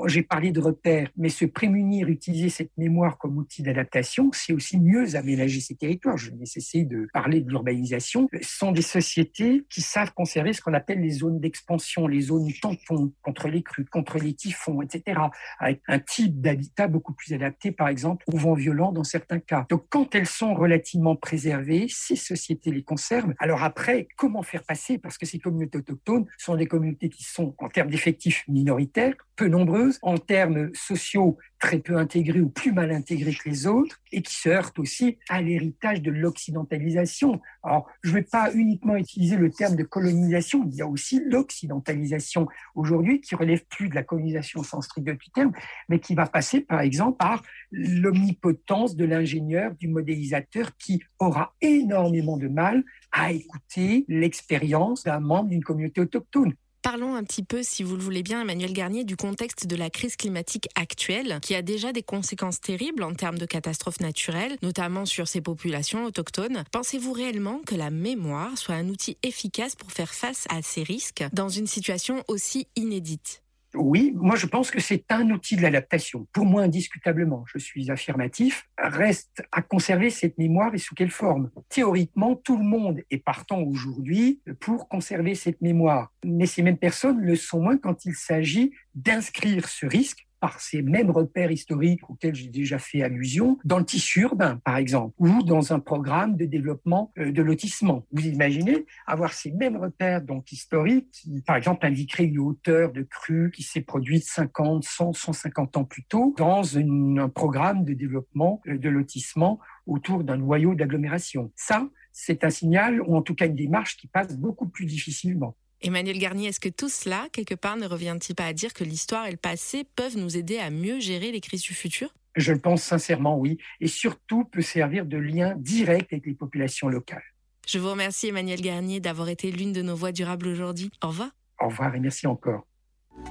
j'ai 0.08 0.24
parlé 0.24 0.52
de 0.52 0.60
mais 0.86 1.30
se 1.30 1.46
prémunir, 1.46 2.08
utiliser 2.10 2.50
cette 2.50 2.72
mémoire 2.78 3.18
comme 3.18 3.38
outil 3.38 3.64
d'adaptation, 3.64 4.32
c'est 4.34 4.54
aussi 4.54 4.80
mieux 4.80 5.16
aménager 5.16 5.60
ces 5.60 5.76
territoires. 5.76 6.18
Je 6.18 6.32
vais 6.32 6.46
cesser 6.46 6.84
de 6.84 7.08
parler 7.14 7.42
de 7.42 7.50
l'urbanisation. 7.50 8.28
Ce 8.42 8.58
sont 8.58 8.72
des 8.72 8.82
sociétés 8.82 9.66
qui 9.70 9.82
savent 9.82 10.14
conserver 10.14 10.54
ce 10.54 10.62
qu'on 10.62 10.74
appelle 10.74 11.02
les 11.02 11.12
zones 11.12 11.40
d'expansion, 11.40 12.08
les 12.08 12.22
zones 12.22 12.52
tampons 12.62 13.14
contre 13.22 13.48
les 13.48 13.64
crues, 13.64 13.86
contre 13.86 14.18
les 14.18 14.34
typhons, 14.34 14.82
etc., 14.82 15.20
avec 15.60 15.82
un 15.88 16.00
type 16.00 16.42
d'habitat 16.42 16.88
beaucoup 16.88 17.14
plus 17.14 17.34
adapté, 17.34 17.72
par 17.72 17.88
exemple, 17.88 18.26
au 18.32 18.38
vent 18.38 18.54
violent 18.54 18.92
dans 18.92 19.04
certains 19.04 19.40
cas. 19.40 19.66
Donc, 19.70 19.86
quand 19.90 20.16
elles 20.16 20.28
sont 20.28 20.54
relativement 20.54 21.16
préservées, 21.16 21.88
ces 21.90 22.16
sociétés 22.16 22.72
les 22.72 22.84
conservent. 22.84 23.34
Alors 23.40 23.64
après, 23.64 24.08
comment 24.18 24.44
faire 24.44 24.64
passer? 24.64 24.98
Parce 24.98 25.18
que 25.18 25.26
ces 25.26 25.40
communautés 25.40 25.78
autochtones 25.78 26.26
sont 26.38 26.56
des 26.56 26.68
communautés 26.68 27.10
qui 27.10 27.24
sont, 27.24 27.56
en 27.58 27.70
termes 27.70 27.90
d'effectifs 27.90 28.44
minoritaires, 28.48 29.14
peu 29.36 29.48
nombreuses, 29.48 30.00
en 30.02 30.18
termes 30.18 30.71
sociaux 30.74 31.38
très 31.60 31.80
peu 31.80 31.98
intégrés 31.98 32.42
ou 32.42 32.50
plus 32.50 32.72
mal 32.72 32.92
intégrés 32.92 33.34
que 33.34 33.48
les 33.48 33.68
autres, 33.68 34.00
et 34.12 34.22
qui 34.22 34.34
se 34.34 34.50
heurtent 34.50 34.80
aussi 34.80 35.20
à 35.30 35.42
l'héritage 35.42 36.02
de 36.02 36.12
l'occidentalisation. 36.12 37.40
Alors, 37.64 37.88
je 38.02 38.10
ne 38.10 38.16
vais 38.16 38.24
pas 38.24 38.52
uniquement 38.54 38.96
utiliser 38.96 39.38
le 39.38 39.52
terme 39.52 39.76
de 39.76 39.84
colonisation, 39.84 40.66
il 40.68 40.76
y 40.76 40.82
a 40.82 40.88
aussi 40.88 41.22
l'occidentalisation 41.24 42.48
aujourd'hui 42.76 43.22
qui 43.22 43.36
relève 43.36 43.64
plus 43.66 43.90
de 43.90 43.96
la 43.96 44.04
colonisation 44.04 44.62
au 44.62 44.64
sens 44.64 44.86
strict 44.86 45.08
du 45.08 45.32
terme, 45.34 45.52
mais 45.88 46.00
qui 46.00 46.16
va 46.16 46.26
passer 46.26 46.62
par 46.62 46.82
exemple 46.82 47.18
par 47.18 47.44
l'omnipotence 47.72 48.96
de 48.96 49.06
l'ingénieur, 49.06 49.76
du 49.76 49.88
modélisateur 49.88 50.76
qui 50.78 51.04
aura 51.20 51.54
énormément 51.62 52.38
de 52.38 52.48
mal 52.48 52.84
à 53.12 53.32
écouter 53.32 54.06
l'expérience 54.08 55.04
d'un 55.04 55.20
membre 55.20 55.50
d'une 55.50 55.64
communauté 55.64 56.02
autochtone. 56.02 56.54
Parlons 56.82 57.14
un 57.14 57.24
petit 57.24 57.44
peu, 57.44 57.62
si 57.62 57.84
vous 57.84 57.96
le 57.96 58.02
voulez 58.02 58.24
bien, 58.24 58.42
Emmanuel 58.42 58.74
Garnier, 58.74 59.04
du 59.04 59.16
contexte 59.16 59.68
de 59.68 59.76
la 59.76 59.92
crise 59.92 60.16
climatique 60.16 60.68
actuelle, 60.74 61.38
qui 61.40 61.54
a 61.54 61.62
déjà 61.62 61.94
des 61.94 62.02
conséquences 62.02 62.60
terribles 62.60 63.04
en 63.04 63.14
termes 63.14 63.38
de 63.38 63.46
catastrophes 63.46 64.00
naturelles, 64.00 64.58
notamment 64.64 65.06
sur 65.06 65.28
ces 65.28 65.42
populations 65.42 66.06
autochtones. 66.06 66.64
Pensez-vous 66.72 67.14
réellement 67.14 67.62
que 67.68 67.76
la 67.76 67.92
mémoire 67.92 68.58
soit 68.58 68.76
un 68.76 68.90
outil 68.90 69.16
efficace 69.22 69.76
pour 69.76 69.92
faire 69.92 70.14
face 70.14 70.46
à 70.50 70.64
ces 70.64 70.82
risques 70.82 71.24
dans 71.34 71.50
une 71.50 71.68
situation 71.68 72.24
aussi 72.28 72.68
inédite? 72.76 73.44
Oui, 73.76 74.14
moi 74.16 74.36
je 74.36 74.46
pense 74.46 74.72
que 74.72 74.80
c'est 74.80 75.12
un 75.12 75.30
outil 75.30 75.56
de 75.56 75.62
l'adaptation. 75.62 76.28
Pour 76.32 76.46
moi, 76.46 76.64
indiscutablement, 76.64 77.46
je 77.48 77.58
suis 77.58 77.90
affirmatif. 77.92 78.68
Reste 78.78 79.44
à 79.52 79.62
conserver 79.62 80.10
cette 80.10 80.38
mémoire 80.38 80.74
et 80.74 80.78
sous 80.78 80.96
quelle 80.96 81.12
forme? 81.12 81.50
Théoriquement, 81.70 82.36
tout 82.36 82.58
le 82.58 82.64
monde 82.64 83.02
est 83.10 83.24
partant 83.24 83.62
aujourd'hui 83.62 84.42
pour 84.60 84.88
conserver 84.88 85.36
cette 85.36 85.62
mémoire. 85.62 86.12
Mais 86.26 86.46
ces 86.46 86.62
mêmes 86.62 86.78
personnes 86.78 87.22
le 87.22 87.36
sont 87.36 87.62
moins 87.62 87.78
quand 87.78 88.06
il 88.06 88.16
s'agit 88.16 88.72
d'inscrire 88.94 89.68
ce 89.68 89.86
risque 89.86 90.28
par 90.42 90.60
ces 90.60 90.82
mêmes 90.82 91.12
repères 91.12 91.52
historiques 91.52 92.10
auxquels 92.10 92.36
j'ai 92.36 92.50
déjà 92.50 92.80
fait 92.80 93.04
allusion 93.04 93.60
dans 93.64 93.78
le 93.78 93.86
tissu 93.86 94.22
urbain, 94.22 94.60
par 94.66 94.76
exemple, 94.76 95.16
ou 95.20 95.44
dans 95.44 95.72
un 95.72 95.80
programme 95.80 96.36
de 96.36 96.46
développement 96.46 97.14
euh, 97.20 97.32
de 97.32 97.42
lotissement. 97.42 98.06
Vous 98.12 98.26
imaginez 98.26 98.86
avoir 99.06 99.32
ces 99.34 99.52
mêmes 99.52 99.78
repères 99.78 100.22
donc 100.22 100.52
historiques 100.52 101.12
qui, 101.12 101.42
par 101.42 101.56
exemple, 101.56 101.86
indiqueraient 101.86 102.26
une 102.26 102.40
hauteur 102.40 102.92
de 102.92 103.04
crue 103.04 103.52
qui 103.52 103.62
s'est 103.62 103.82
produite 103.82 104.24
50, 104.24 104.84
100, 104.84 105.14
150 105.14 105.78
ans 105.78 105.86
plus 105.86 106.04
tôt 106.04 106.34
dans 106.38 106.78
un 106.78 107.30
programme 107.30 107.86
de 107.86 107.94
développement 107.94 108.62
euh, 108.68 108.78
de 108.78 108.90
lotissement 108.90 109.60
autour 109.86 110.24
d'un 110.24 110.38
noyau 110.38 110.74
d'agglomération. 110.74 111.52
Ça, 111.56 111.88
c'est 112.12 112.44
un 112.44 112.50
signal, 112.50 113.02
ou 113.02 113.16
en 113.16 113.22
tout 113.22 113.36
cas 113.36 113.46
une 113.46 113.56
démarche 113.56 113.96
qui 113.96 114.08
passe 114.08 114.36
beaucoup 114.38 114.68
plus 114.68 114.86
difficilement. 114.86 115.56
Emmanuel 115.84 116.20
Garnier, 116.20 116.50
est-ce 116.50 116.60
que 116.60 116.70
tout 116.70 116.90
cela, 116.90 117.28
quelque 117.34 117.56
part, 117.56 117.76
ne 117.76 117.88
revient-il 117.88 118.36
pas 118.36 118.46
à 118.46 118.54
dire 118.54 118.74
que 118.74 118.84
l'histoire 118.84 119.26
et 119.26 119.32
le 119.32 119.38
passé 119.38 119.84
peuvent 119.96 120.16
nous 120.16 120.38
aider 120.38 120.60
à 120.60 120.70
mieux 120.70 121.00
gérer 121.00 121.32
les 121.32 121.42
crises 121.42 121.64
du 121.64 121.74
futur? 121.74 122.10
Je 122.36 122.54
le 122.54 122.60
pense 122.60 122.84
sincèrement, 122.84 123.38
oui. 123.38 123.58
Et 123.80 123.88
surtout, 123.88 124.46
peut 124.46 124.62
servir 124.62 125.06
de 125.06 125.18
lien 125.18 125.56
direct 125.58 126.14
avec 126.14 126.28
les 126.28 126.34
populations 126.34 126.88
locales. 126.88 127.24
Je 127.68 127.80
vous 127.80 127.90
remercie, 127.90 128.28
Emmanuel 128.28 128.62
Garnier, 128.62 129.00
d'avoir 129.00 129.30
été 129.30 129.52
l'une 129.52 129.74
de 129.74 129.82
nos 129.82 129.96
voix 129.96 130.12
durables 130.12 130.48
aujourd'hui. 130.48 130.92
Au 131.04 131.08
revoir. 131.08 131.30
Au 131.60 131.68
revoir 131.68 131.96
et 131.96 132.00
merci 132.00 132.28
encore. 132.28 132.68